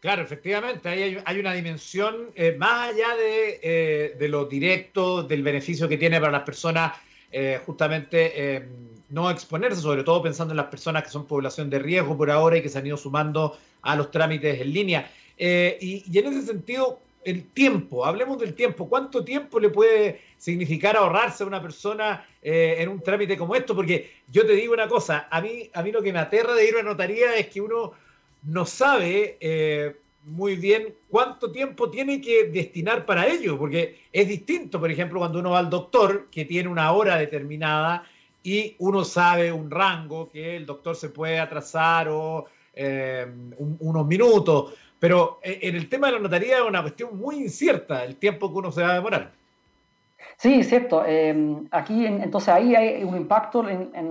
Claro, 0.01 0.23
efectivamente, 0.23 0.89
ahí 0.89 1.19
hay, 1.23 1.39
una 1.39 1.53
dimensión 1.53 2.31
eh, 2.33 2.55
más 2.57 2.89
allá 2.89 3.15
de, 3.15 3.59
eh, 3.61 4.15
de, 4.17 4.27
lo 4.29 4.45
directo, 4.45 5.21
del 5.21 5.43
beneficio 5.43 5.87
que 5.87 5.95
tiene 5.95 6.19
para 6.19 6.31
las 6.31 6.41
personas, 6.41 6.93
eh, 7.31 7.61
justamente 7.63 8.67
no 9.09 9.29
exponerse, 9.29 9.79
sobre 9.79 10.03
todo 10.03 10.23
pensando 10.23 10.53
en 10.53 10.57
las 10.57 10.65
personas 10.67 11.03
que 11.03 11.09
son 11.09 11.27
población 11.27 11.69
de 11.69 11.77
riesgo 11.77 12.17
por 12.17 12.31
ahora 12.31 12.57
y 12.57 12.63
que 12.63 12.69
se 12.69 12.79
han 12.79 12.87
ido 12.87 12.97
sumando 12.97 13.55
a 13.83 13.95
los 13.95 14.09
trámites 14.09 14.59
en 14.59 14.73
línea. 14.73 15.11
Y, 15.37 16.03
y, 16.11 16.17
en 16.17 16.25
ese 16.25 16.47
sentido, 16.47 16.99
el 17.23 17.45
tiempo, 17.51 18.05
hablemos 18.05 18.39
del 18.39 18.53
tiempo, 18.53 18.89
¿cuánto 18.89 19.23
tiempo 19.23 19.59
le 19.59 19.69
puede 19.69 20.21
significar 20.37 20.95
ahorrarse 20.95 21.43
a 21.43 21.47
una 21.47 21.61
persona 21.61 22.25
en 22.41 22.89
un 22.89 23.01
trámite 23.01 23.37
como 23.37 23.55
esto? 23.55 23.75
Porque 23.75 24.11
yo 24.27 24.45
te 24.45 24.53
digo 24.53 24.73
una 24.73 24.87
cosa, 24.87 25.27
a 25.29 25.41
mí, 25.41 25.69
a 25.73 25.83
mí 25.83 25.91
lo 25.91 26.01
que 26.01 26.11
me 26.11 26.19
aterra 26.19 26.53
de 26.53 26.67
ir 26.67 26.75
a 26.75 26.79
una 26.79 26.89
notaría 26.89 27.35
es 27.35 27.47
que 27.47 27.61
uno 27.61 27.93
no 28.43 28.65
sabe 28.65 29.37
eh, 29.39 29.95
muy 30.23 30.55
bien 30.55 30.95
cuánto 31.09 31.51
tiempo 31.51 31.89
tiene 31.89 32.21
que 32.21 32.45
destinar 32.45 33.05
para 33.05 33.27
ello, 33.27 33.57
porque 33.57 34.01
es 34.11 34.27
distinto, 34.27 34.79
por 34.79 34.91
ejemplo, 34.91 35.19
cuando 35.19 35.39
uno 35.39 35.51
va 35.51 35.59
al 35.59 35.69
doctor, 35.69 36.27
que 36.31 36.45
tiene 36.45 36.69
una 36.69 36.91
hora 36.91 37.17
determinada 37.17 38.03
y 38.43 38.75
uno 38.79 39.03
sabe 39.03 39.51
un 39.51 39.69
rango 39.69 40.29
que 40.29 40.55
el 40.57 40.65
doctor 40.65 40.95
se 40.95 41.09
puede 41.09 41.39
atrasar 41.39 42.07
o 42.09 42.45
eh, 42.73 43.27
unos 43.57 44.07
minutos, 44.07 44.73
pero 45.01 45.39
eh, 45.41 45.57
en 45.63 45.75
el 45.75 45.89
tema 45.89 46.07
de 46.07 46.13
la 46.13 46.19
notaría 46.19 46.57
es 46.57 46.61
una 46.61 46.81
cuestión 46.81 47.17
muy 47.17 47.37
incierta 47.37 48.05
el 48.05 48.17
tiempo 48.17 48.51
que 48.51 48.59
uno 48.59 48.71
se 48.71 48.83
va 48.83 48.91
a 48.91 48.93
demorar. 48.93 49.31
Sí, 50.37 50.63
cierto. 50.63 51.03
aquí, 51.71 52.05
entonces, 52.05 52.49
ahí 52.49 52.75
hay 52.75 53.03
un 53.03 53.17
impacto 53.17 53.65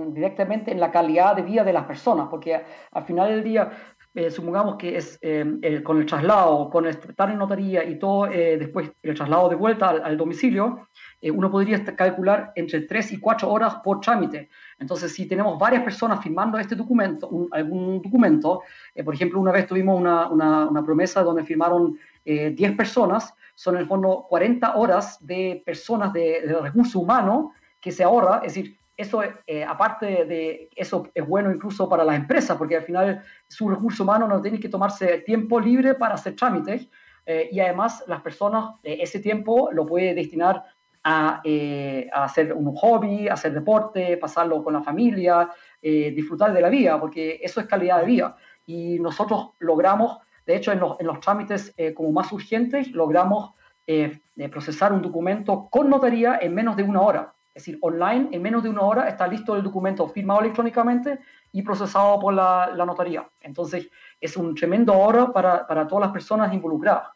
directamente 0.07 0.71
en 0.71 0.81
la 0.81 0.91
calidad 0.91 1.35
de 1.35 1.43
vida 1.43 1.63
de 1.63 1.71
las 1.71 1.85
personas, 1.85 2.27
porque 2.29 2.61
al 2.91 3.03
final 3.05 3.29
del 3.29 3.43
día, 3.43 3.71
eh, 4.13 4.29
supongamos 4.29 4.75
que 4.75 4.97
es 4.97 5.17
eh, 5.21 5.81
con 5.85 5.97
el 5.97 6.05
traslado, 6.05 6.69
con 6.69 6.85
estar 6.85 7.29
en 7.29 7.37
notaría 7.37 7.85
y 7.85 7.97
todo, 7.97 8.27
eh, 8.27 8.57
después 8.57 8.91
el 9.01 9.15
traslado 9.15 9.47
de 9.47 9.55
vuelta 9.55 9.89
al, 9.89 10.17
domicilio, 10.17 10.89
uno 11.23 11.49
podría 11.49 11.85
calcular 11.95 12.51
entre 12.55 12.81
3 12.81 13.13
y 13.13 13.19
4 13.19 13.49
horas 13.49 13.75
por 13.83 14.01
trámite. 14.01 14.49
Entonces, 14.79 15.13
si 15.13 15.27
tenemos 15.27 15.57
varias 15.57 15.83
personas 15.83 16.21
firmando 16.21 16.59
este 16.59 16.75
documento, 16.75 17.47
algún 17.51 18.01
documento, 18.01 18.63
por 19.05 19.13
ejemplo, 19.13 19.39
una 19.39 19.51
vez 19.51 19.65
tuvimos 19.67 19.97
una, 19.97 20.27
una, 20.27 20.67
una 20.67 20.83
promesa 20.83 21.23
donde 21.23 21.45
firmaron 21.45 21.97
10 22.25 22.75
personas, 22.75 23.33
son 23.55 23.75
en 23.75 23.81
el 23.81 23.87
fondo 23.87 24.25
40 24.27 24.75
horas 24.75 25.25
de 25.25 25.61
personas 25.63 26.11
de, 26.11 26.41
de 26.41 26.59
recurso 26.59 26.99
humano 26.99 27.53
que 27.79 27.91
se 27.91 28.03
ahorra, 28.03 28.41
es 28.43 28.55
decir, 28.55 28.80
eso, 28.97 29.23
eh, 29.47 29.63
aparte 29.63 30.25
de 30.25 30.69
eso, 30.75 31.07
es 31.13 31.27
bueno 31.27 31.51
incluso 31.51 31.87
para 31.89 32.03
las 32.03 32.15
empresas, 32.15 32.57
porque 32.57 32.77
al 32.77 32.83
final 32.83 33.23
su 33.47 33.69
recurso 33.69 34.03
humano 34.03 34.27
no 34.27 34.41
tiene 34.41 34.59
que 34.59 34.69
tomarse 34.69 35.19
tiempo 35.19 35.59
libre 35.59 35.95
para 35.95 36.15
hacer 36.15 36.35
trámites 36.35 36.87
eh, 37.25 37.49
y 37.51 37.59
además 37.59 38.03
las 38.07 38.21
personas 38.21 38.75
eh, 38.83 38.97
ese 39.01 39.19
tiempo 39.19 39.69
lo 39.71 39.85
puede 39.85 40.13
destinar 40.13 40.63
a, 41.03 41.41
hacer 42.13 42.53
un 42.53 42.75
hobby, 42.75 43.27
hacer 43.27 43.53
deporte, 43.53 44.17
pasarlo 44.17 44.63
con 44.63 44.73
la 44.73 44.83
familia, 44.83 45.49
disfrutar 45.81 46.53
de 46.53 46.61
la 46.61 46.69
vida, 46.69 46.99
porque 46.99 47.39
eso 47.41 47.59
es 47.59 47.65
calidad 47.65 48.01
de 48.01 48.05
vida. 48.05 48.35
Y 48.67 48.99
nosotros 48.99 49.53
logramos, 49.57 50.19
de 50.45 50.57
hecho, 50.57 50.71
en 50.71 50.79
los, 50.79 50.99
en 50.99 51.07
los 51.07 51.19
trámites 51.19 51.73
como 51.95 52.11
más 52.11 52.31
urgentes, 52.31 52.91
logramos 52.91 53.55
procesar 54.51 54.93
un 54.93 55.01
documento 55.01 55.69
con 55.71 55.89
notaría 55.89 56.37
en 56.39 56.53
menos 56.53 56.77
de 56.77 56.83
una 56.83 57.01
hora. 57.01 57.33
Es 57.53 57.65
decir, 57.65 57.77
online, 57.81 58.29
en 58.31 58.41
menos 58.41 58.63
de 58.63 58.69
una 58.69 58.81
hora 58.81 59.09
está 59.09 59.27
listo 59.27 59.55
el 59.55 59.63
documento 59.63 60.07
firmado 60.07 60.39
electrónicamente 60.39 61.19
y 61.51 61.61
procesado 61.61 62.19
por 62.19 62.33
la, 62.33 62.73
notaría. 62.85 63.27
Entonces, 63.41 63.87
es 64.21 64.37
un 64.37 64.55
tremendo 64.55 64.97
oro 64.97 65.33
para, 65.33 65.65
todas 65.87 66.05
las 66.05 66.11
personas 66.11 66.53
involucradas. 66.53 67.09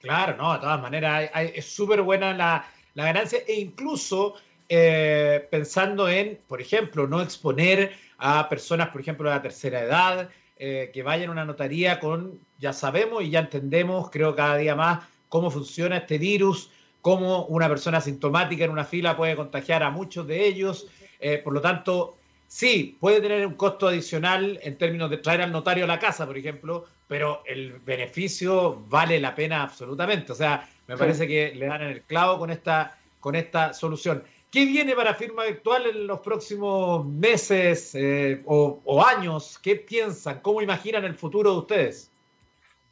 Claro, 0.00 0.36
no, 0.36 0.52
de 0.52 0.58
todas 0.60 0.80
maneras, 0.80 1.30
es 1.34 1.66
súper 1.66 2.02
buena 2.02 2.32
la, 2.32 2.64
ganancia 2.94 3.40
e 3.46 3.54
incluso 3.54 4.34
eh, 4.68 5.48
pensando 5.50 6.08
en, 6.08 6.38
por 6.46 6.60
ejemplo, 6.60 7.08
no 7.08 7.20
exponer 7.20 7.92
a 8.18 8.48
personas, 8.48 8.90
por 8.90 9.00
ejemplo, 9.00 9.28
de 9.28 9.34
la 9.34 9.42
tercera 9.42 9.80
edad, 9.80 10.28
eh, 10.56 10.90
que 10.94 11.02
vayan 11.02 11.28
a 11.28 11.32
una 11.32 11.44
notaría 11.44 11.98
con, 11.98 12.38
ya 12.58 12.72
sabemos 12.72 13.24
y 13.24 13.30
ya 13.30 13.40
entendemos, 13.40 14.10
creo 14.10 14.36
cada 14.36 14.56
día 14.56 14.76
más, 14.76 15.04
cómo 15.28 15.50
funciona 15.50 15.96
este 15.96 16.18
virus, 16.18 16.70
cómo 17.02 17.44
una 17.46 17.68
persona 17.68 17.98
asintomática 17.98 18.64
en 18.64 18.70
una 18.70 18.84
fila 18.84 19.16
puede 19.16 19.36
contagiar 19.36 19.82
a 19.82 19.90
muchos 19.90 20.26
de 20.26 20.46
ellos. 20.46 20.86
Eh, 21.20 21.38
por 21.38 21.52
lo 21.52 21.60
tanto, 21.60 22.16
sí, 22.46 22.96
puede 22.98 23.20
tener 23.20 23.46
un 23.46 23.54
costo 23.54 23.88
adicional 23.88 24.58
en 24.62 24.78
términos 24.78 25.10
de 25.10 25.18
traer 25.18 25.42
al 25.42 25.52
notario 25.52 25.84
a 25.84 25.88
la 25.88 25.98
casa, 25.98 26.26
por 26.26 26.38
ejemplo, 26.38 26.86
pero 27.08 27.42
el 27.44 27.72
beneficio 27.80 28.84
vale 28.88 29.20
la 29.20 29.34
pena 29.34 29.64
absolutamente. 29.64 30.32
O 30.32 30.34
sea, 30.36 30.66
me 30.86 30.96
parece 30.96 31.26
que 31.26 31.52
le 31.54 31.66
dan 31.66 31.82
en 31.82 31.90
el 31.90 32.02
clavo 32.02 32.38
con 32.38 32.50
esta, 32.50 32.96
con 33.18 33.34
esta 33.34 33.74
solución. 33.74 34.22
¿Qué 34.50 34.64
viene 34.64 34.94
para 34.94 35.14
firma 35.14 35.44
virtual 35.44 35.86
en 35.86 36.06
los 36.06 36.20
próximos 36.20 37.04
meses 37.06 37.94
eh, 37.94 38.42
o, 38.44 38.80
o 38.84 39.04
años? 39.04 39.58
¿Qué 39.60 39.76
piensan? 39.76 40.40
¿Cómo 40.40 40.62
imaginan 40.62 41.04
el 41.04 41.14
futuro 41.14 41.52
de 41.52 41.58
ustedes? 41.58 42.11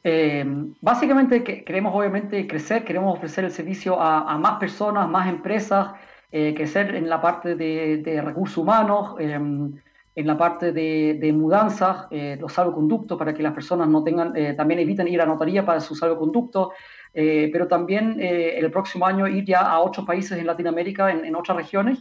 Eh, 0.03 0.43
básicamente 0.81 1.43
que, 1.43 1.63
queremos 1.63 1.93
obviamente 1.95 2.47
crecer, 2.47 2.83
queremos 2.83 3.15
ofrecer 3.15 3.45
el 3.45 3.51
servicio 3.51 4.01
a, 4.01 4.37
más 4.37 4.59
personas, 4.59 5.07
más 5.07 5.29
empresas, 5.29 5.91
eh, 6.31 6.53
crecer 6.55 6.95
en 6.95 7.09
la 7.09 7.21
parte 7.21 7.55
de, 7.55 8.21
recursos 8.23 8.57
humanos, 8.57 9.15
em, 9.19 9.73
en 10.15 10.27
la 10.27 10.37
parte 10.37 10.71
de, 10.71 11.33
mudanzas, 11.33 12.07
eh, 12.09 12.37
los 12.39 12.53
salvoconductos 12.53 13.17
para 13.17 13.33
que 13.33 13.43
las 13.43 13.53
personas 13.53 13.87
no 13.87 14.03
tengan, 14.03 14.33
también 14.57 14.79
eviten 14.79 15.07
ir 15.07 15.21
a 15.21 15.25
notaría 15.25 15.65
para 15.65 15.79
su 15.79 15.95
salvoconducto, 15.95 16.71
pero 17.13 17.67
también 17.67 18.17
el 18.19 18.71
próximo 18.71 19.05
año 19.05 19.27
ir 19.27 19.45
ya 19.45 19.59
a 19.59 19.79
otros 19.79 20.05
países 20.05 20.37
en 20.37 20.47
Latinoamérica, 20.47 21.11
en, 21.11 21.35
otras 21.35 21.57
regiones, 21.57 21.99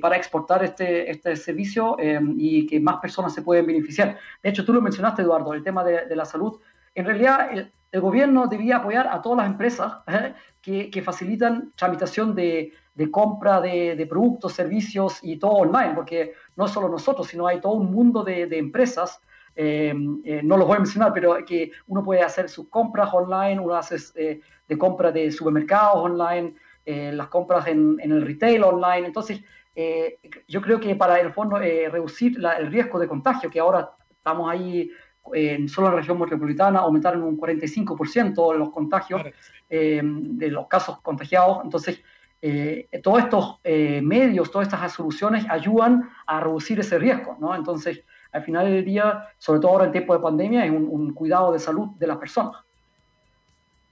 para 0.00 0.16
exportar 0.16 0.64
este, 0.64 1.10
este 1.10 1.36
servicio 1.36 1.96
em, 1.98 2.34
y 2.38 2.66
que 2.66 2.80
más 2.80 2.96
personas 2.96 3.34
se 3.34 3.42
pueden 3.42 3.66
beneficiar. 3.66 4.16
De 4.42 4.50
hecho, 4.50 4.64
tú 4.64 4.72
lo 4.72 4.80
mencionaste, 4.80 5.22
Eduardo, 5.22 5.52
el 5.52 5.62
tema 5.62 5.84
de, 5.84 6.06
de 6.06 6.16
la 6.16 6.24
salud 6.24 6.60
en 6.94 7.04
realidad 7.04 7.50
el, 7.52 7.72
gobierno 8.00 8.46
debía 8.46 8.76
apoyar 8.76 9.08
a 9.08 9.20
todas 9.20 9.38
las 9.38 9.46
empresas 9.48 9.94
¿eh? 10.06 10.32
que, 10.62 11.02
facilitan 11.02 11.72
tramitación 11.74 12.36
de, 12.36 12.72
de 13.00 13.10
compra 13.10 13.62
de, 13.62 14.06
productos, 14.08 14.52
servicios 14.52 15.20
y 15.22 15.38
todo 15.38 15.52
online, 15.52 15.94
porque 15.94 16.34
no 16.56 16.68
solo 16.68 16.86
nosotros, 16.86 17.28
sino 17.28 17.46
hay 17.46 17.58
todo 17.58 17.72
un 17.72 17.90
mundo 17.90 18.22
de, 18.22 18.42
empresas, 18.58 19.22
eh, 19.56 19.94
eh, 20.24 20.40
no 20.44 20.58
los 20.58 20.66
voy 20.66 20.76
a 20.76 20.80
mencionar, 20.80 21.12
pero 21.14 21.42
que 21.46 21.72
uno 21.86 22.04
puede 22.04 22.20
hacer 22.20 22.50
sus 22.50 22.68
compras 22.68 23.08
online, 23.14 23.58
uno 23.58 23.74
hace 23.74 23.96
eh, 24.16 24.40
de 24.68 24.78
compra 24.78 25.10
de 25.12 25.30
supermercados 25.32 25.96
online, 25.96 26.54
las 26.84 27.28
compras 27.28 27.68
en, 27.68 27.98
el 28.00 28.20
retail 28.26 28.64
online. 28.64 29.06
Entonces, 29.06 29.40
yo 30.48 30.60
creo 30.60 30.80
que 30.80 30.96
para 30.96 31.20
el 31.20 31.32
fondo 31.32 31.56
reducir 31.56 32.36
el 32.58 32.66
riesgo 32.66 32.98
de 32.98 33.06
contagio, 33.06 33.48
que 33.48 33.60
ahora 33.60 33.92
estamos 34.10 34.50
ahí 34.50 34.90
en 35.34 35.68
solo 35.68 35.88
en 35.88 35.94
la 35.94 36.00
región 36.00 36.18
metropolitana, 36.18 36.80
aumentaron 36.80 37.22
un 37.22 37.38
45% 37.38 38.54
los 38.56 38.70
contagios 38.70 39.22
de 39.68 40.48
los 40.50 40.66
casos 40.66 41.00
contagiados. 41.00 41.60
Entonces, 41.64 42.02
eh, 42.42 42.88
todos 43.02 43.18
estos 43.18 43.56
eh, 43.64 44.00
medios, 44.02 44.50
todas 44.50 44.68
estas 44.68 44.92
soluciones 44.94 45.44
ayudan 45.50 46.08
a 46.26 46.40
reducir 46.40 46.80
ese 46.80 46.98
riesgo, 46.98 47.36
¿no? 47.38 47.54
Entonces, 47.54 48.00
al 48.32 48.42
final 48.42 48.66
del 48.66 48.84
día, 48.84 49.28
sobre 49.36 49.60
todo 49.60 49.72
ahora 49.72 49.86
en 49.86 49.92
tiempo 49.92 50.14
de 50.14 50.20
pandemia, 50.20 50.64
es 50.64 50.70
un, 50.70 51.12
cuidado 51.12 51.52
de 51.52 51.58
salud 51.58 51.88
de 51.98 52.06
las 52.06 52.16
personas. 52.16 52.62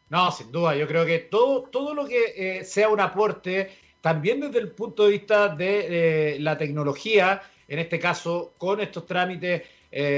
No, 0.08 0.30
sin 0.30 0.50
duda, 0.50 0.74
yo 0.74 0.86
creo 0.86 1.04
que 1.04 1.18
todo, 1.18 1.64
todo 1.64 1.92
lo 1.92 2.06
que 2.06 2.32
eh, 2.36 2.64
sea 2.64 2.88
un 2.88 3.00
aporte, 3.00 3.70
también 4.00 4.40
desde 4.40 4.60
el 4.60 4.70
punto 4.70 5.04
de 5.04 5.10
vista 5.10 5.48
de 5.48 6.38
la 6.40 6.56
tecnología, 6.56 7.42
en 7.66 7.80
este 7.80 7.98
caso 7.98 8.54
con 8.56 8.80
estos 8.80 9.04
trámites 9.04 9.62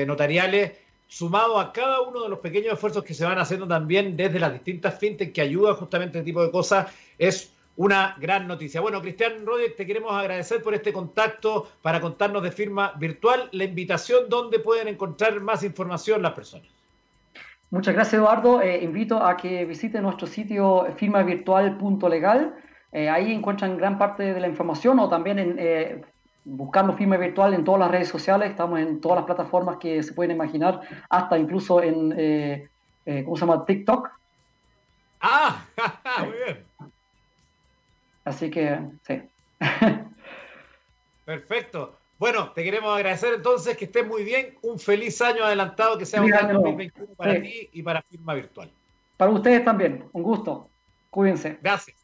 notariales, 0.07 0.73
sumado 1.11 1.59
a 1.59 1.73
cada 1.73 2.03
uno 2.03 2.23
de 2.23 2.29
los 2.29 2.39
pequeños 2.39 2.75
esfuerzos 2.75 3.03
que 3.03 3.15
se 3.15 3.25
van 3.25 3.37
haciendo 3.39 3.67
también 3.67 4.17
desde 4.17 4.39
las 4.39 4.53
distintas 4.53 4.97
fintech 4.97 5.33
que 5.33 5.41
ayudan 5.41 5.75
justamente 5.75 6.17
a 6.17 6.21
este 6.21 6.31
tipo 6.31 6.41
de 6.41 6.53
cosas, 6.53 6.87
es 7.19 7.53
una 7.75 8.15
gran 8.21 8.47
noticia. 8.47 8.81
Bueno, 8.81 9.03
Cristian 9.03 9.45
Rodríguez, 9.45 9.75
te 9.75 9.87
queremos 9.87 10.13
agradecer 10.13 10.63
por 10.63 10.73
este 10.73 10.93
contacto 10.93 11.69
para 11.83 12.01
contarnos 12.01 12.45
de 12.45 12.53
firma 12.53 12.93
virtual, 12.97 13.49
la 13.51 13.65
invitación 13.65 14.29
donde 14.29 14.61
pueden 14.61 14.87
encontrar 14.87 15.41
más 15.41 15.65
información 15.65 16.23
las 16.23 16.33
personas. 16.33 16.69
Muchas 17.71 17.95
gracias, 17.95 18.15
Eduardo. 18.15 18.63
Eh, 18.63 18.85
invito 18.85 19.21
a 19.21 19.37
que 19.37 19.65
visiten 19.65 20.05
nuestro 20.05 20.29
sitio 20.29 20.87
firmavirtual.legal. 20.97 22.55
Eh, 22.93 23.09
ahí 23.09 23.33
encuentran 23.33 23.77
gran 23.77 23.99
parte 23.99 24.33
de 24.33 24.41
la 24.41 24.47
información 24.47 25.01
o 25.01 25.09
también 25.09 25.41
en, 25.41 25.57
eh, 25.59 26.03
buscando 26.51 26.97
firma 26.97 27.17
virtual 27.17 27.55
en 27.55 27.65
todas 27.65 27.81
las 27.81 27.91
redes 27.91 28.09
sociales. 28.09 28.51
Estamos 28.51 28.81
en 28.81 29.01
todas 29.01 29.17
las 29.17 29.27
plataformas 29.27 29.77
que 29.79 30.03
se 30.03 30.13
pueden 30.13 30.33
imaginar, 30.33 30.81
hasta 31.09 31.39
incluso 31.39 31.83
en, 31.83 32.69
¿cómo 33.25 33.37
se 33.37 33.41
llama? 33.41 33.65
TikTok. 33.65 34.11
Ah, 35.21 35.65
muy 36.25 36.33
bien. 36.33 36.65
Así 38.25 38.51
que, 38.51 38.79
sí. 39.07 39.23
Perfecto. 41.25 41.97
Bueno, 42.19 42.53
te 42.53 42.63
queremos 42.63 42.95
agradecer 42.95 43.35
entonces 43.35 43.77
que 43.77 43.87
estés 43.87 44.07
muy 44.07 44.25
bien. 44.25 44.59
Un 44.63 44.79
feliz 44.79 45.21
año 45.23 45.45
adelantado, 45.45 45.97
que 45.97 46.05
sea 46.05 46.21
un 46.21 46.33
año 46.33 46.55
2021 46.55 47.15
para 47.15 47.41
ti 47.41 47.71
y 47.73 47.83
para 47.83 48.03
Firma 48.03 48.35
Virtual. 48.35 48.71
Para 49.17 49.31
ustedes 49.31 49.65
también. 49.65 50.05
Un 50.13 50.23
gusto. 50.23 50.69
Cuídense. 51.09 51.59
Gracias. 51.63 52.00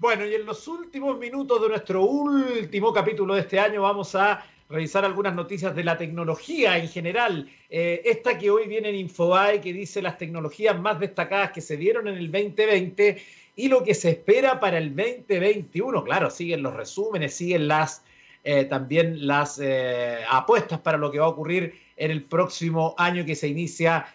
Bueno, 0.00 0.24
y 0.24 0.34
en 0.34 0.46
los 0.46 0.66
últimos 0.66 1.18
minutos 1.18 1.60
de 1.60 1.68
nuestro 1.68 2.02
último 2.04 2.90
capítulo 2.90 3.34
de 3.34 3.42
este 3.42 3.60
año 3.60 3.82
vamos 3.82 4.14
a 4.14 4.42
revisar 4.70 5.04
algunas 5.04 5.34
noticias 5.34 5.76
de 5.76 5.84
la 5.84 5.98
tecnología 5.98 6.78
en 6.78 6.88
general. 6.88 7.50
Eh, 7.68 8.00
esta 8.06 8.38
que 8.38 8.50
hoy 8.50 8.66
viene 8.66 8.88
en 8.88 8.94
Infobae, 8.94 9.60
que 9.60 9.74
dice 9.74 10.00
las 10.00 10.16
tecnologías 10.16 10.80
más 10.80 10.98
destacadas 10.98 11.50
que 11.50 11.60
se 11.60 11.76
dieron 11.76 12.08
en 12.08 12.16
el 12.16 12.32
2020 12.32 13.22
y 13.56 13.68
lo 13.68 13.84
que 13.84 13.92
se 13.92 14.08
espera 14.08 14.58
para 14.58 14.78
el 14.78 14.96
2021. 14.96 16.02
Claro, 16.02 16.30
siguen 16.30 16.62
los 16.62 16.72
resúmenes, 16.72 17.34
siguen 17.34 17.68
las 17.68 18.02
eh, 18.42 18.64
también 18.64 19.26
las 19.26 19.60
eh, 19.62 20.20
apuestas 20.30 20.80
para 20.80 20.96
lo 20.96 21.10
que 21.10 21.18
va 21.18 21.26
a 21.26 21.28
ocurrir 21.28 21.78
en 21.98 22.10
el 22.10 22.22
próximo 22.22 22.94
año 22.96 23.26
que 23.26 23.34
se 23.34 23.48
inicia 23.48 24.06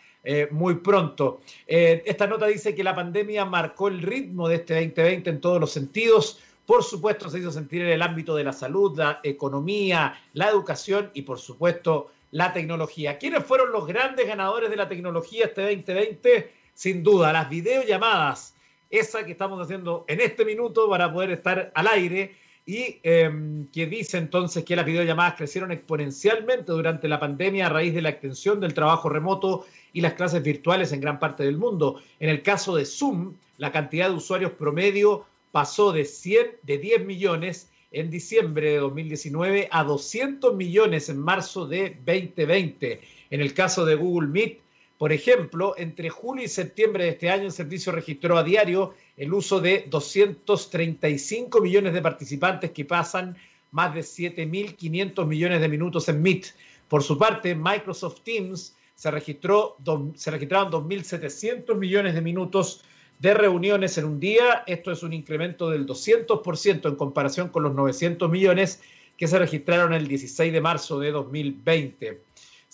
muy 0.52 0.76
pronto. 0.76 1.42
esta 1.68 2.28
nota 2.28 2.48
dice 2.48 2.74
que 2.74 2.84
la 2.84 2.96
pandemia 2.96 3.46
marcó 3.46 3.88
el 3.88 4.02
ritmo 4.02 4.48
de 4.48 4.56
este 4.56 4.74
2020 4.74 5.30
en 5.30 5.42
todos 5.42 5.60
los 5.60 5.72
sentidos 5.72 6.40
por 6.66 6.84
supuesto, 6.84 7.30
se 7.30 7.40
hizo 7.40 7.52
sentir 7.52 7.84
en 7.84 7.90
el 7.90 8.02
ámbito 8.02 8.36
de 8.36 8.44
la 8.44 8.54
salud, 8.54 8.98
la 8.98 9.20
economía, 9.24 10.20
la 10.34 10.50
educación 10.50 11.12
y, 11.14 11.22
por 11.22 11.40
supuesto, 11.40 12.12
la 12.32 12.54
tecnología. 12.54 13.18
¿Quiénes 13.18 13.44
fueron 13.44 13.72
los 13.72 13.86
grandes 13.86 14.28
ganadores 14.28 14.70
de 14.70 14.76
la 14.76 14.90
tecnología 14.90 15.46
este 15.46 15.62
2020? 15.62 16.52
Sin 16.74 17.04
duda, 17.04 17.32
las 17.32 17.50
videollamadas, 17.50 18.56
esa 18.90 19.26
que 19.26 19.32
estamos 19.32 19.62
haciendo 19.62 20.06
en 20.08 20.22
este 20.22 20.44
minuto 20.44 20.90
para 20.90 21.12
poder 21.14 21.32
estar 21.32 21.72
al 21.74 21.88
aire 21.88 22.36
y 22.66 23.00
em, 23.04 23.68
que 23.68 23.86
dice 23.86 24.18
entonces 24.18 24.64
que 24.64 24.76
las 24.76 24.86
videollamadas 24.86 25.36
crecieron 25.36 25.72
exponencialmente 25.72 26.72
durante 26.72 27.08
la 27.08 27.20
pandemia 27.20 27.68
a 27.68 27.70
raíz 27.70 27.94
de 27.94 28.02
la 28.02 28.10
extensión 28.10 28.60
del 28.60 28.74
trabajo 28.74 29.08
remoto 29.08 29.66
y 29.94 30.02
las 30.02 30.14
clases 30.14 30.42
virtuales 30.42 30.92
en 30.92 31.02
gran 31.02 31.20
parte 31.20 31.44
del 31.44 31.58
mundo. 31.58 32.02
En 32.20 32.30
el 32.30 32.42
caso 32.42 32.76
de 32.76 32.86
Zoom, 32.86 33.36
la 33.58 33.72
cantidad 33.72 34.10
de 34.10 34.16
usuarios 34.16 34.52
promedio 34.54 35.26
pasó 35.52 35.92
de, 35.92 36.06
100, 36.06 36.58
de 36.64 36.78
10 36.80 37.06
millones 37.06 37.70
en 37.92 38.10
diciembre 38.10 38.72
de 38.72 38.78
2019 38.80 39.70
a 39.72 39.84
200 39.84 40.56
millones 40.56 41.08
en 41.08 41.20
marzo 41.20 41.68
de 41.68 41.96
2020. 42.06 43.00
En 43.30 43.42
el 43.42 43.54
caso 43.54 43.86
de 43.86 43.96
Google 43.96 44.28
Meet, 44.28 44.60
por 44.98 45.12
ejemplo, 45.12 45.76
entre 45.78 46.10
julio 46.10 46.46
y 46.46 46.48
septiembre 46.48 47.04
de 47.04 47.10
este 47.12 47.30
año 47.30 47.44
el 47.44 47.52
servicio 47.52 47.92
registró 47.92 48.38
a 48.38 48.44
diario 48.44 48.94
el 49.18 49.34
uso 49.34 49.60
de 49.60 49.86
235 49.90 51.60
millones 51.60 51.94
de 51.94 52.02
participantes 52.02 52.72
que 52.72 52.86
pasan 52.86 53.36
más 53.72 53.94
de 53.94 54.02
7.500 54.02 55.26
millones 55.26 55.60
de 55.60 55.68
minutos 55.68 56.08
en 56.08 56.22
Meet. 56.22 56.46
Por 56.88 57.04
su 57.04 57.18
parte, 57.18 57.56
Microsoft 57.56 58.22
Teams 58.22 58.78
se, 58.96 59.12
registró, 59.12 59.76
se 60.16 60.32
registraron 60.32 60.72
2.700 60.72 61.76
millones 61.76 62.14
de 62.14 62.22
minutos 62.22 62.86
de 63.20 63.34
reuniones 63.34 63.98
en 63.98 64.06
un 64.06 64.20
día. 64.22 64.64
Esto 64.66 64.94
es 64.94 65.04
un 65.04 65.12
incremento 65.12 65.70
del 65.70 65.86
200% 65.86 66.88
en 66.88 66.96
comparación 66.96 67.50
con 67.50 67.64
los 67.64 67.74
900 67.74 68.30
millones 68.30 68.82
que 69.18 69.28
se 69.28 69.40
registraron 69.40 69.94
el 69.94 70.08
16 70.08 70.54
de 70.54 70.62
marzo 70.62 71.00
de 71.00 71.12
2020. 71.12 72.22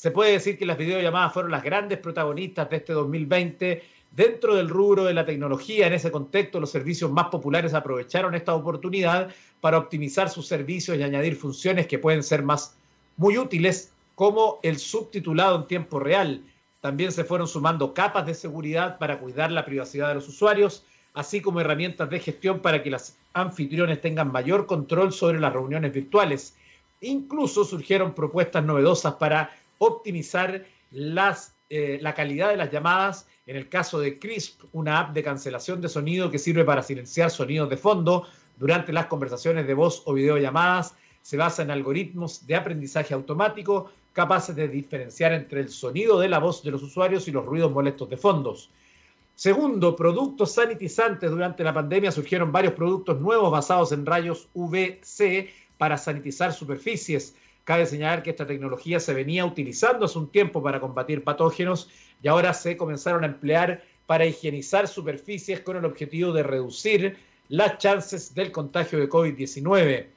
Se 0.01 0.09
puede 0.09 0.31
decir 0.31 0.57
que 0.57 0.65
las 0.65 0.79
videollamadas 0.79 1.31
fueron 1.31 1.51
las 1.51 1.61
grandes 1.61 1.99
protagonistas 1.99 2.67
de 2.71 2.77
este 2.77 2.91
2020. 2.91 3.83
Dentro 4.09 4.55
del 4.55 4.67
rubro 4.67 5.03
de 5.03 5.13
la 5.13 5.27
tecnología, 5.27 5.85
en 5.85 5.93
ese 5.93 6.09
contexto, 6.09 6.59
los 6.59 6.71
servicios 6.71 7.11
más 7.11 7.27
populares 7.27 7.75
aprovecharon 7.75 8.33
esta 8.33 8.55
oportunidad 8.55 9.29
para 9.59 9.77
optimizar 9.77 10.27
sus 10.27 10.47
servicios 10.47 10.97
y 10.97 11.03
añadir 11.03 11.35
funciones 11.35 11.85
que 11.85 11.99
pueden 11.99 12.23
ser 12.23 12.41
más 12.41 12.75
muy 13.15 13.37
útiles, 13.37 13.91
como 14.15 14.57
el 14.63 14.79
subtitulado 14.79 15.57
en 15.57 15.67
tiempo 15.67 15.99
real, 15.99 16.41
también 16.81 17.11
se 17.11 17.23
fueron 17.23 17.47
sumando 17.47 17.93
capas 17.93 18.25
de 18.25 18.33
seguridad 18.33 18.97
para 18.97 19.19
cuidar 19.19 19.51
la 19.51 19.65
privacidad 19.65 20.07
de 20.07 20.15
los 20.15 20.27
usuarios, 20.27 20.83
así 21.13 21.41
como 21.41 21.61
herramientas 21.61 22.09
de 22.09 22.19
gestión 22.19 22.61
para 22.61 22.81
que 22.81 22.89
las 22.89 23.19
anfitriones 23.33 24.01
tengan 24.01 24.31
mayor 24.31 24.65
control 24.65 25.13
sobre 25.13 25.39
las 25.39 25.53
reuniones 25.53 25.93
virtuales. 25.93 26.55
Incluso 27.01 27.65
surgieron 27.65 28.15
propuestas 28.15 28.63
novedosas 28.63 29.13
para 29.13 29.51
optimizar 29.81 30.63
las, 30.91 31.55
eh, 31.69 31.97
la 32.01 32.13
calidad 32.13 32.49
de 32.49 32.57
las 32.57 32.71
llamadas. 32.71 33.27
En 33.47 33.55
el 33.55 33.67
caso 33.67 33.99
de 33.99 34.19
Crisp, 34.19 34.63
una 34.73 34.99
app 34.99 35.13
de 35.13 35.23
cancelación 35.23 35.81
de 35.81 35.89
sonido 35.89 36.29
que 36.29 36.37
sirve 36.37 36.63
para 36.63 36.83
silenciar 36.83 37.31
sonidos 37.31 37.69
de 37.69 37.77
fondo 37.77 38.27
durante 38.57 38.93
las 38.93 39.07
conversaciones 39.07 39.65
de 39.65 39.73
voz 39.73 40.03
o 40.05 40.13
videollamadas, 40.13 40.93
se 41.23 41.35
basa 41.35 41.63
en 41.63 41.71
algoritmos 41.71 42.45
de 42.45 42.55
aprendizaje 42.55 43.15
automático 43.15 43.91
capaces 44.13 44.55
de 44.55 44.67
diferenciar 44.67 45.33
entre 45.33 45.61
el 45.61 45.69
sonido 45.69 46.19
de 46.19 46.29
la 46.29 46.39
voz 46.39 46.61
de 46.63 46.69
los 46.69 46.83
usuarios 46.83 47.27
y 47.27 47.31
los 47.31 47.45
ruidos 47.45 47.71
molestos 47.71 48.07
de 48.09 48.17
fondos. 48.17 48.69
Segundo, 49.33 49.95
productos 49.95 50.53
sanitizantes. 50.53 51.31
Durante 51.31 51.63
la 51.63 51.73
pandemia 51.73 52.11
surgieron 52.11 52.51
varios 52.51 52.73
productos 52.73 53.19
nuevos 53.19 53.51
basados 53.51 53.91
en 53.93 54.05
rayos 54.05 54.47
UVC 54.53 55.49
para 55.79 55.97
sanitizar 55.97 56.53
superficies. 56.53 57.35
Cabe 57.63 57.85
señalar 57.85 58.23
que 58.23 58.31
esta 58.31 58.47
tecnología 58.47 58.99
se 58.99 59.13
venía 59.13 59.45
utilizando 59.45 60.05
hace 60.05 60.17
un 60.17 60.31
tiempo 60.31 60.63
para 60.63 60.79
combatir 60.79 61.23
patógenos 61.23 61.89
y 62.21 62.27
ahora 62.27 62.53
se 62.53 62.75
comenzaron 62.75 63.23
a 63.23 63.27
emplear 63.27 63.83
para 64.07 64.25
higienizar 64.25 64.87
superficies 64.87 65.61
con 65.61 65.77
el 65.77 65.85
objetivo 65.85 66.33
de 66.33 66.43
reducir 66.43 67.17
las 67.49 67.77
chances 67.77 68.33
del 68.33 68.51
contagio 68.51 68.99
de 68.99 69.09
COVID-19. 69.09 70.07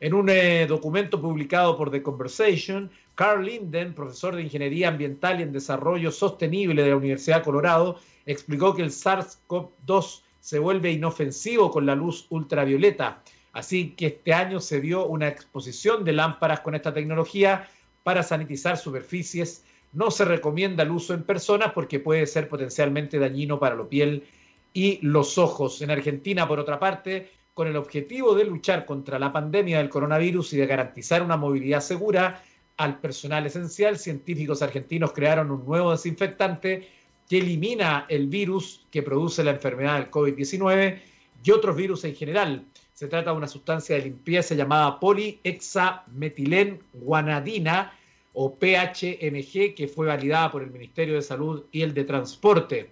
En 0.00 0.14
un 0.14 0.28
eh, 0.28 0.66
documento 0.66 1.20
publicado 1.20 1.76
por 1.76 1.90
The 1.90 2.02
Conversation, 2.02 2.90
Carl 3.14 3.44
Linden, 3.44 3.94
profesor 3.94 4.36
de 4.36 4.42
Ingeniería 4.42 4.88
Ambiental 4.88 5.40
y 5.40 5.42
en 5.42 5.52
Desarrollo 5.52 6.10
Sostenible 6.12 6.82
de 6.82 6.90
la 6.90 6.96
Universidad 6.96 7.38
de 7.38 7.44
Colorado, 7.44 7.98
explicó 8.26 8.74
que 8.74 8.82
el 8.82 8.90
SARS-CoV-2 8.90 10.22
se 10.40 10.58
vuelve 10.58 10.92
inofensivo 10.92 11.70
con 11.70 11.84
la 11.84 11.94
luz 11.94 12.26
ultravioleta. 12.30 13.22
Así 13.52 13.90
que 13.90 14.06
este 14.06 14.32
año 14.32 14.60
se 14.60 14.80
dio 14.80 15.06
una 15.06 15.28
exposición 15.28 16.04
de 16.04 16.12
lámparas 16.12 16.60
con 16.60 16.74
esta 16.74 16.92
tecnología 16.92 17.68
para 18.02 18.22
sanitizar 18.22 18.76
superficies. 18.76 19.64
No 19.92 20.10
se 20.10 20.24
recomienda 20.24 20.82
el 20.82 20.90
uso 20.90 21.14
en 21.14 21.22
personas 21.22 21.72
porque 21.72 22.00
puede 22.00 22.26
ser 22.26 22.48
potencialmente 22.48 23.18
dañino 23.18 23.58
para 23.58 23.74
la 23.74 23.88
piel 23.88 24.24
y 24.72 24.98
los 25.02 25.38
ojos. 25.38 25.82
En 25.82 25.90
Argentina, 25.90 26.46
por 26.46 26.58
otra 26.58 26.78
parte, 26.78 27.30
con 27.54 27.66
el 27.66 27.76
objetivo 27.76 28.34
de 28.34 28.44
luchar 28.44 28.86
contra 28.86 29.18
la 29.18 29.32
pandemia 29.32 29.78
del 29.78 29.88
coronavirus 29.88 30.52
y 30.52 30.58
de 30.58 30.66
garantizar 30.66 31.22
una 31.22 31.36
movilidad 31.36 31.80
segura 31.80 32.42
al 32.76 33.00
personal 33.00 33.44
esencial, 33.46 33.98
científicos 33.98 34.62
argentinos 34.62 35.12
crearon 35.12 35.50
un 35.50 35.66
nuevo 35.66 35.90
desinfectante 35.90 36.88
que 37.28 37.38
elimina 37.38 38.06
el 38.08 38.28
virus 38.28 38.86
que 38.90 39.02
produce 39.02 39.42
la 39.42 39.50
enfermedad 39.50 39.96
del 39.98 40.10
COVID-19 40.10 41.00
y 41.42 41.50
otros 41.50 41.76
virus 41.76 42.04
en 42.04 42.14
general. 42.14 42.64
Se 42.98 43.06
trata 43.06 43.30
de 43.30 43.36
una 43.36 43.46
sustancia 43.46 43.94
de 43.94 44.02
limpieza 44.02 44.56
llamada 44.56 44.98
polihexametilenguanadina 44.98 47.92
o 48.32 48.56
PHMG 48.56 49.76
que 49.76 49.86
fue 49.86 50.08
validada 50.08 50.50
por 50.50 50.64
el 50.64 50.72
Ministerio 50.72 51.14
de 51.14 51.22
Salud 51.22 51.66
y 51.70 51.82
el 51.82 51.94
de 51.94 52.02
Transporte. 52.02 52.90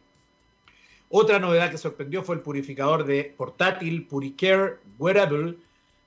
Otra 1.09 1.41
novedad 1.41 1.73
que 1.73 1.79
sorprendió 1.79 2.23
fue 2.23 2.37
el 2.37 2.43
purificador 2.43 3.05
de 3.05 3.35
portátil 3.37 4.07
Puricare 4.07 4.77
Wearable, 4.97 5.57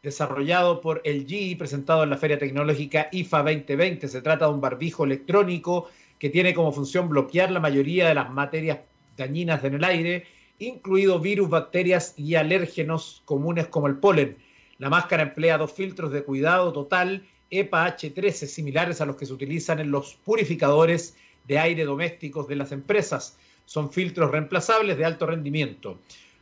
desarrollado 0.02 0.80
por 0.80 1.02
LG 1.04 1.34
y 1.34 1.56
presentado 1.56 2.04
en 2.04 2.12
la 2.12 2.18
Feria 2.18 2.40
Tecnológica 2.40 3.10
IFA 3.12 3.40
2020. 3.40 4.08
Se 4.08 4.22
trata 4.22 4.46
de 4.46 4.54
un 4.54 4.62
barbijo 4.62 5.04
electrónico 5.04 5.90
que 6.18 6.30
tiene 6.30 6.54
como 6.54 6.72
función 6.72 7.10
bloquear 7.10 7.52
la 7.52 7.60
mayoría 7.60 8.08
de 8.08 8.14
las 8.14 8.32
materias 8.32 8.80
dañinas 9.18 9.62
en 9.66 9.74
el 9.74 9.84
aire, 9.84 10.26
incluido 10.60 11.20
virus, 11.20 11.50
bacterias 11.50 12.14
y 12.18 12.36
alérgenos 12.36 13.22
comunes 13.26 13.68
como 13.68 13.88
el 13.88 13.98
polen. 13.98 14.38
La 14.78 14.90
máscara 14.90 15.24
emplea 15.24 15.58
dos 15.58 15.74
filtros 15.74 16.12
de 16.12 16.24
cuidado 16.24 16.72
total 16.72 17.26
EPA 17.50 17.98
H13, 17.98 18.46
similares 18.46 19.02
a 19.02 19.06
los 19.06 19.16
que 19.16 19.26
se 19.26 19.34
utilizan 19.34 19.80
en 19.80 19.92
los 19.92 20.16
purificadores 20.24 21.18
de 21.48 21.58
aire 21.58 21.84
domésticos 21.84 22.48
de 22.48 22.56
las 22.56 22.72
empresas 22.72 23.38
son 23.66 23.92
filtros 23.92 24.32
reemplazables 24.32 24.98
de 24.98 25.06
alto 25.06 25.28
rendimiento. 25.28 26.00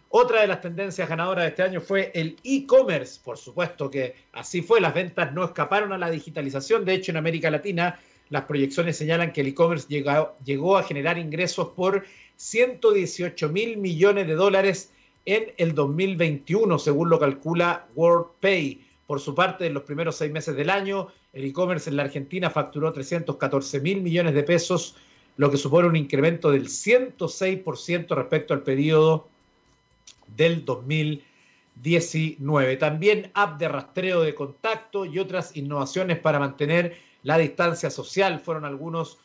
Otra 0.09 0.41
de 0.41 0.47
las 0.47 0.61
tendencias 0.61 1.09
ganadoras 1.09 1.43
de 1.43 1.49
este 1.49 1.63
año 1.63 1.81
fue 1.81 2.09
el 2.15 2.37
e-commerce. 2.41 3.19
Por 3.21 3.37
supuesto 3.37 3.91
que 3.91 4.15
así 4.31 4.61
fue, 4.61 4.79
las 4.79 4.93
ventas 4.93 5.33
no 5.33 5.43
escaparon 5.43 5.91
a 5.91 5.97
la 5.97 6.09
digitalización. 6.09 6.85
De 6.85 6.93
hecho, 6.93 7.11
en 7.11 7.17
América 7.17 7.51
Latina 7.51 7.99
las 8.29 8.43
proyecciones 8.43 8.97
señalan 8.97 9.31
que 9.31 9.41
el 9.41 9.47
e-commerce 9.47 9.87
llegó, 9.89 10.77
a 10.77 10.83
generar 10.83 11.17
ingresos 11.17 11.69
por 11.69 12.05
118 12.35 13.49
mil 13.49 13.77
millones 13.77 14.27
de 14.27 14.35
dólares 14.35 14.91
en 15.25 15.53
el 15.57 15.73
2021, 15.73 16.77
según 16.79 17.09
lo 17.09 17.19
calcula 17.19 17.87
WorldPay. 17.95 18.81
Por 19.05 19.21
su 19.21 19.33
parte, 19.33 19.65
en 19.65 19.73
los 19.73 19.83
primeros 19.83 20.17
seis 20.17 20.31
meses 20.31 20.55
del 20.55 20.69
año, 20.69 21.07
el 21.33 21.45
e-commerce 21.45 21.89
en 21.89 21.95
la 21.95 22.03
Argentina 22.03 22.49
facturó 22.49 22.91
314 22.91 23.79
mil 23.79 24.01
millones 24.01 24.33
de 24.33 24.43
pesos, 24.43 24.95
lo 25.37 25.49
que 25.49 25.57
supone 25.57 25.87
un 25.87 25.95
incremento 25.95 26.51
del 26.51 26.67
106% 26.67 28.15
respecto 28.15 28.53
al 28.53 28.63
periodo 28.63 29.29
del 30.35 30.65
2019. 30.65 32.75
También 32.77 33.31
app 33.33 33.59
de 33.59 33.69
rastreo 33.69 34.21
de 34.21 34.35
contacto 34.35 35.05
y 35.05 35.19
otras 35.19 35.55
innovaciones 35.55 36.19
para 36.19 36.39
mantener 36.39 37.06
la 37.27 37.37
distancia 37.37 37.89
social 37.89 38.39
fueron 38.39 38.63
algunos 38.63 39.17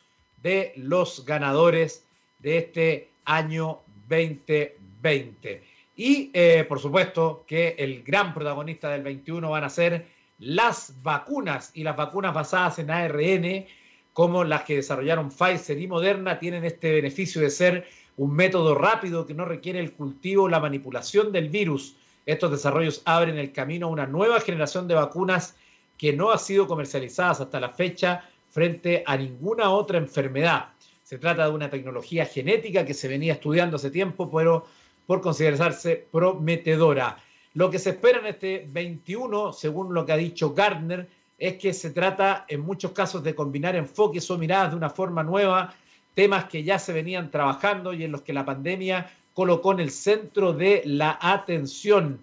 de 0.43 0.73
los 0.75 1.25
ganadores 1.25 2.05
de 2.41 2.59
este 2.59 3.11
año 3.25 3.79
2020. 4.09 5.62
Y 5.95 6.31
eh, 6.35 6.65
por 6.69 6.81
supuesto 6.81 7.45
que 7.47 7.77
el 7.79 8.03
gran 8.03 8.35
protagonista 8.35 8.91
del 8.91 9.05
21 9.05 9.49
van 9.49 9.62
a 9.62 9.71
ser 9.71 10.09
las 10.41 11.01
vacunas 11.05 11.71
y 11.75 11.85
las 11.85 11.97
vacunas 11.97 12.35
basadas 12.35 12.81
en 12.81 12.91
ARN 12.91 13.67
como 14.12 14.43
las 14.43 14.62
que 14.65 14.75
desarrollaron 14.75 15.31
Pfizer 15.31 15.79
y 15.79 15.87
Moderna 15.87 16.41
tienen 16.41 16.65
este 16.65 16.95
beneficio 16.95 17.41
de 17.41 17.51
ser 17.51 17.87
un 18.17 18.35
método 18.35 18.75
rápido 18.75 19.27
que 19.27 19.35
no 19.35 19.45
requiere 19.45 19.79
el 19.79 19.93
cultivo 19.93 20.43
o 20.43 20.49
la 20.49 20.59
manipulación 20.59 21.31
del 21.31 21.51
virus. 21.51 21.95
Estos 22.27 22.51
desarrollos 22.51 23.01
abren 23.05 23.38
el 23.38 23.53
camino 23.53 23.87
a 23.87 23.91
una 23.91 24.09
nueva 24.09 24.41
generación 24.41 24.88
de 24.88 24.97
vacunas 24.97 25.55
que 26.03 26.12
no 26.12 26.33
ha 26.33 26.38
sido 26.38 26.67
comercializadas 26.67 27.43
hasta 27.43 27.61
la 27.61 27.69
fecha 27.69 28.25
frente 28.51 29.05
a 29.07 29.17
ninguna 29.17 29.71
otra 29.71 29.99
enfermedad. 29.99 30.71
Se 31.05 31.17
trata 31.17 31.45
de 31.45 31.53
una 31.53 31.71
tecnología 31.71 32.27
genética 32.27 32.85
que 32.85 32.93
se 32.93 33.07
venía 33.07 33.35
estudiando 33.35 33.77
hace 33.77 33.88
tiempo, 33.88 34.29
pero 34.29 34.67
por 35.07 35.21
considerarse 35.21 36.09
prometedora. 36.11 37.19
Lo 37.55 37.71
que 37.71 37.79
se 37.79 37.91
espera 37.91 38.19
en 38.19 38.27
este 38.27 38.67
21, 38.69 39.53
según 39.53 39.95
lo 39.95 40.05
que 40.05 40.11
ha 40.11 40.17
dicho 40.17 40.53
Gardner, 40.53 41.09
es 41.38 41.55
que 41.59 41.73
se 41.73 41.91
trata 41.93 42.47
en 42.49 42.62
muchos 42.62 42.91
casos 42.91 43.23
de 43.23 43.37
combinar 43.37 43.77
enfoques 43.77 44.29
o 44.29 44.37
miradas 44.37 44.73
de 44.73 44.79
una 44.79 44.91
forma 44.91 45.23
nueva, 45.23 45.73
temas 46.15 46.47
que 46.47 46.65
ya 46.65 46.81
se 46.81 46.93
venían 46.93 47.31
trabajando 47.31 47.93
y 47.93 48.03
en 48.03 48.11
los 48.11 48.23
que 48.23 48.33
la 48.33 48.45
pandemia 48.45 49.09
colocó 49.35 49.71
en 49.71 49.79
el 49.79 49.93
centro 49.93 50.53
de 50.53 50.83
la 50.85 51.17
atención, 51.23 52.19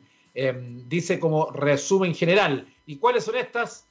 em, 0.47 0.87
dice 0.87 1.19
como 1.19 1.51
resumen 1.51 2.15
general. 2.15 2.67
¿Y 2.85 2.97
cuáles 2.97 3.23
son 3.25 3.35
estas? 3.35 3.87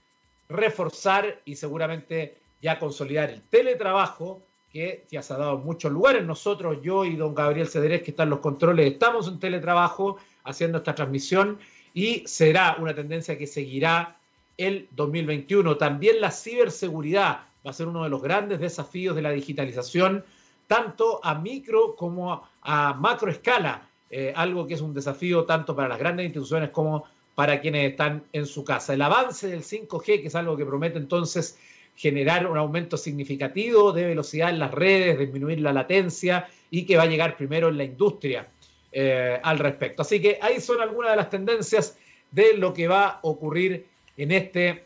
Reforzar 0.49 1.43
y 1.45 1.57
seguramente 1.57 2.39
ya 2.63 2.79
consolidar 2.79 3.31
el 3.31 3.43
teletrabajo, 3.43 4.43
que 4.73 5.07
ya 5.11 5.23
se 5.23 5.35
ha 5.35 5.39
dado 5.39 5.59
en 5.59 5.65
muchos 5.65 5.93
lugares. 5.93 6.25
Nosotros, 6.25 6.79
yo 6.83 7.05
y 7.05 7.17
don 7.17 7.35
Gabriel 7.35 7.69
Cederés, 7.69 8.03
que 8.03 8.11
están 8.11 8.31
los 8.31 8.41
controles, 8.41 8.93
estamos 8.93 9.29
en 9.29 9.39
teletrabajo 9.39 10.19
haciendo 10.45 10.79
esta 10.79 10.95
transmisión 10.95 11.59
y 11.95 12.27
será 12.27 12.77
una 12.79 12.95
tendencia 12.95 13.37
que 13.37 13.47
seguirá 13.47 14.17
el 14.57 14.89
2021. 14.93 15.77
También 15.77 16.21
la 16.21 16.31
ciberseguridad 16.31 17.41
va 17.67 17.71
a 17.71 17.73
ser 17.73 17.89
uno 17.89 18.05
de 18.05 18.11
los 18.11 18.23
grandes 18.23 18.61
desafíos 18.61 19.15
de 19.17 19.23
la 19.23 19.31
digitalización, 19.31 20.25
tanto 20.67 21.21
a 21.25 21.35
micro 21.35 21.95
como 21.97 22.43
a 22.63 22.95
macro 22.95 23.31
escala, 23.31 23.88
eh, 24.11 24.33
algo 24.35 24.67
que 24.67 24.75
es 24.75 24.81
un 24.81 24.95
desafío 24.95 25.45
tanto 25.45 25.77
para 25.77 25.89
las 25.89 25.99
grandes 25.99 26.27
instituciones 26.27 26.71
como 26.71 27.05
para 27.35 27.61
quienes 27.61 27.91
están 27.91 28.25
en 28.33 28.47
su 28.47 28.65
casa. 28.65 28.95
El 28.95 29.03
avance 29.03 29.47
del 29.47 29.63
5G, 29.63 30.23
que 30.23 30.27
es 30.27 30.35
algo 30.35 30.57
que 30.57 30.67
promete 30.67 30.99
entonces 30.99 31.59
generar 31.95 32.47
un 32.47 32.57
aumento 32.57 32.97
significativo 32.97 33.93
de 33.93 34.07
velocidad 34.07 34.51
en 34.51 34.59
las 34.59 34.73
redes, 34.73 35.19
disminuir 35.19 35.61
la 35.61 35.73
latencia 35.73 36.49
y 36.71 36.85
que 36.87 36.97
va 36.97 37.03
a 37.05 37.07
llegar 37.07 37.37
primero 37.37 37.69
en 37.69 37.77
la 37.77 37.85
industria 37.85 38.49
eh, 38.93 39.39
al 39.43 39.59
respecto. 39.59 40.03
Así 40.03 40.21
que 40.21 40.39
ahí 40.41 40.61
son 40.61 40.81
algunas 40.81 41.11
de 41.11 41.17
las 41.17 41.29
tendencias 41.31 41.99
de 42.31 42.57
lo 42.57 42.73
que 42.73 42.89
va 42.89 43.07
a 43.07 43.21
ocurrir 43.23 43.87
en 44.17 44.33
este 44.33 44.85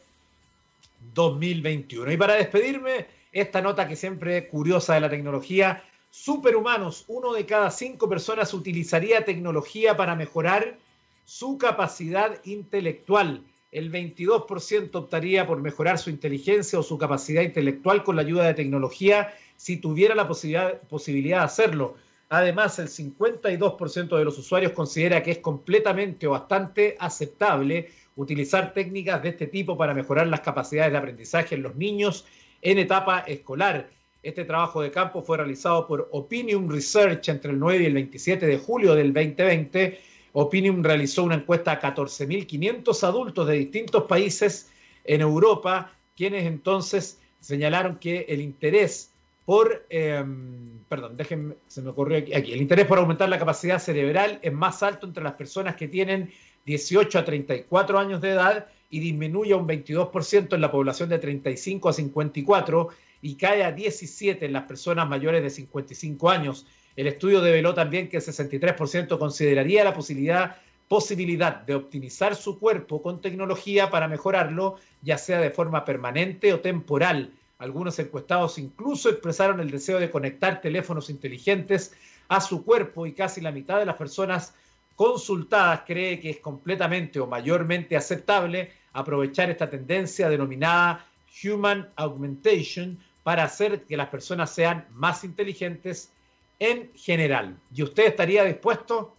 2021. 1.15 2.13
Y 2.13 2.17
para 2.17 2.35
despedirme, 2.35 3.07
esta 3.33 3.61
nota 3.61 3.89
que 3.89 3.97
siempre 3.97 4.49
curiosa 4.49 4.95
de 4.95 5.01
la 5.01 5.11
tecnología, 5.11 5.85
superhumanos, 6.13 7.07
uno 7.09 7.33
de 7.33 7.47
cada 7.47 7.71
cinco 7.71 8.07
personas 8.07 8.53
utilizaría 8.53 9.25
tecnología 9.25 9.97
para 9.97 10.15
mejorar 10.15 10.77
su 11.25 11.57
capacidad 11.57 12.39
intelectual. 12.45 13.43
El 13.73 13.91
22% 13.91 14.95
optaría 14.95 15.47
por 15.47 15.63
mejorar 15.63 15.99
su 15.99 16.11
inteligencia 16.11 16.79
o 16.79 16.83
su 16.83 16.99
capacidad 16.99 17.41
intelectual 17.41 18.05
con 18.05 18.17
la 18.17 18.23
ayuda 18.23 18.45
de 18.45 18.53
tecnología 18.53 19.33
si 19.57 19.79
tuviera 19.79 20.15
la 20.15 20.29
posibilidad, 20.29 20.79
posibilidad 20.83 21.39
de 21.39 21.45
hacerlo. 21.45 21.97
Además, 22.29 22.79
el 22.79 22.89
52% 22.89 24.19
de 24.19 24.25
los 24.25 24.37
usuarios 24.37 24.73
considera 24.73 25.23
que 25.23 25.31
es 25.31 25.39
completamente 25.39 26.27
o 26.27 26.33
bastante 26.33 26.95
aceptable 27.01 27.91
utilizar 28.17 28.75
técnicas 28.75 29.23
de 29.23 29.31
este 29.31 29.47
tipo 29.47 29.79
para 29.79 29.95
mejorar 29.95 30.27
las 30.27 30.41
capacidades 30.41 30.93
de 30.93 30.99
aprendizaje 30.99 31.55
en 31.55 31.63
los 31.63 31.75
niños 31.75 32.27
en 32.61 32.79
etapa 32.79 33.21
escolar. 33.21 33.89
Este 34.23 34.45
trabajo 34.45 34.81
de 34.81 34.93
campo 34.93 35.21
fue 35.23 35.37
realizado 35.37 35.85
por 35.87 36.09
Opinion 36.13 36.71
Research 36.71 37.29
entre 37.29 37.51
el 37.51 37.59
9 37.59 37.83
y 37.83 37.87
el 37.87 37.95
27 37.95 38.47
de 38.47 38.57
julio 38.57 38.95
del 38.95 39.13
2020. 39.13 39.99
Opinion 40.35 40.85
realizó 40.85 41.25
una 41.25 41.35
encuesta 41.35 41.73
a 41.73 41.81
14.500 41.81 43.03
adultos 43.03 43.49
de 43.49 43.55
distintos 43.55 44.05
países 44.05 44.71
en 45.05 45.23
Europa, 45.23 45.93
quienes 46.17 46.47
entonces 46.47 47.21
señalaron 47.41 47.97
que 47.97 48.25
el 48.29 48.41
interés 48.41 49.11
por, 49.45 49.85
em, 49.91 50.79
perdón, 50.89 51.17
déjenme, 51.17 51.55
se 51.67 51.83
me 51.83 51.91
ocurrió 51.91 52.19
aquí, 52.19 52.33
aquí, 52.33 52.53
el 52.53 52.63
interés 52.63 52.87
por 52.87 52.99
aumentar 52.99 53.29
la 53.29 53.41
capacidad 53.41 53.81
cerebral 53.81 54.39
es 54.41 54.53
más 54.53 54.85
alto 54.85 55.05
entre 55.05 55.25
las 55.25 55.33
personas 55.33 55.75
que 55.75 55.89
tienen 55.89 56.31
18 56.65 57.19
a 57.19 57.25
34 57.25 57.99
años 57.99 58.21
de 58.21 58.31
edad 58.31 58.69
y 58.89 59.01
disminuye 59.01 59.53
un 59.55 59.67
22% 59.67 60.55
en 60.55 60.61
la 60.61 60.71
población 60.71 61.09
de 61.09 61.19
35 61.19 61.89
a 61.89 61.93
54 61.93 62.89
y 63.23 63.37
cae 63.37 63.65
a 63.65 63.73
17 63.73 64.45
en 64.45 64.53
las 64.53 64.65
personas 64.65 65.09
mayores 65.09 65.43
de 65.43 65.49
55 65.49 66.29
años. 66.29 66.67
El 66.97 67.07
estudio 67.07 67.41
develó 67.41 67.73
también 67.73 68.09
que 68.09 68.19
el 68.19 68.23
63% 68.23 69.17
consideraría 69.19 69.85
la 69.85 69.95
posibilidad, 69.95 70.57
posibilidad 70.89 71.63
de 71.63 71.77
optimizar 71.77 72.35
su 72.35 72.59
cuerpo 72.59 73.01
con 73.01 73.21
tecnología 73.21 73.91
para 73.91 74.09
mejorarlo, 74.09 74.77
ya 75.01 75.17
sea 75.17 75.41
de 75.41 75.51
forma 75.51 75.85
permanente 75.85 76.53
o 76.53 76.61
temporal. 76.61 77.33
Algunos 77.59 77.97
encuestados 78.01 78.59
incluso 78.59 79.09
expresaron 79.09 79.61
el 79.61 79.71
deseo 79.71 80.01
de 80.01 80.11
conectar 80.11 80.61
teléfonos 80.61 81.09
inteligentes 81.09 81.95
a 82.29 82.41
su 82.41 82.65
cuerpo 82.65 83.07
y 83.07 83.13
casi 83.13 83.41
la 83.41 83.53
mitad 83.53 83.79
de 83.79 83.87
las 83.87 83.97
personas 83.97 84.55
consultadas 84.97 85.83
cree 85.87 86.19
que 86.19 86.31
es 86.31 86.39
completamente 86.39 87.21
o 87.21 87.27
mayormente 87.27 87.97
aceptable 87.97 88.73
aprovechar 88.93 89.49
esta 89.49 89.71
tendencia 89.71 90.29
denominada 90.29 91.07
Human 91.45 91.89
Augmentation 91.97 92.99
para 93.23 93.45
hacer 93.45 93.83
que 93.83 93.97
las 93.97 94.09
personas 94.09 94.55
sean 94.55 94.87
más 94.93 95.25
inteligentes 95.25 96.11
en 96.59 96.91
general. 96.95 97.57
¿Y 97.75 97.83
usted 97.83 98.07
estaría 98.07 98.45
dispuesto? 98.45 99.15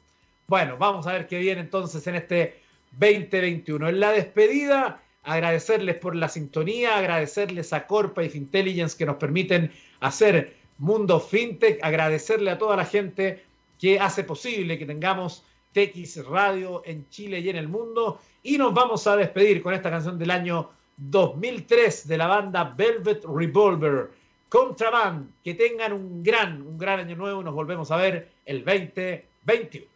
Bueno, 0.48 0.78
vamos 0.78 1.08
a 1.08 1.14
ver 1.14 1.28
qué 1.28 1.40
viene 1.40 1.62
entonces 1.62 2.06
en 2.08 2.16
este 2.16 2.60
2021. 3.00 3.90
En 3.90 4.00
la 4.00 4.12
despedida, 4.12 5.02
agradecerles 5.24 5.96
por 5.96 6.16
la 6.16 6.30
sintonía, 6.30 6.98
agradecerles 6.98 7.74
a 7.74 7.88
Corpa 7.88 8.24
y 8.24 8.30
Fintelligence 8.30 8.98
que 8.98 9.06
nos 9.06 9.18
permiten 9.18 9.72
hacer 10.00 10.56
Mundo 10.78 11.20
FinTech, 11.20 11.84
agradecerle 11.84 12.52
a 12.52 12.58
toda 12.58 12.76
la 12.76 12.86
gente 12.86 13.44
que 13.80 14.00
hace 14.00 14.24
posible 14.24 14.78
que 14.78 14.86
tengamos 14.86 15.44
TX 15.74 16.26
Radio 16.26 16.82
en 16.86 17.08
Chile 17.10 17.40
y 17.40 17.50
en 17.50 17.58
el 17.58 17.68
mundo. 17.68 18.20
Y 18.44 18.58
nos 18.58 18.74
vamos 18.74 19.08
a 19.08 19.16
despedir 19.16 19.62
con 19.62 19.74
esta 19.74 19.90
canción 19.90 20.18
del 20.20 20.32
año 20.32 20.70
2003 20.98 22.08
de 22.08 22.18
la 22.18 22.28
banda 22.28 22.74
Velvet 22.76 23.24
Revolver. 23.26 24.12
Contraband, 24.50 25.32
que 25.44 25.56
tengan 25.56 25.94
un 25.94 26.24
gran, 26.24 26.62
un 26.62 26.78
gran 26.78 27.00
año 27.00 27.16
nuevo. 27.16 27.42
Nos 27.42 27.56
volvemos 27.56 27.90
a 27.92 27.98
ver 27.98 28.30
el 28.46 28.64
2021. 28.64 29.93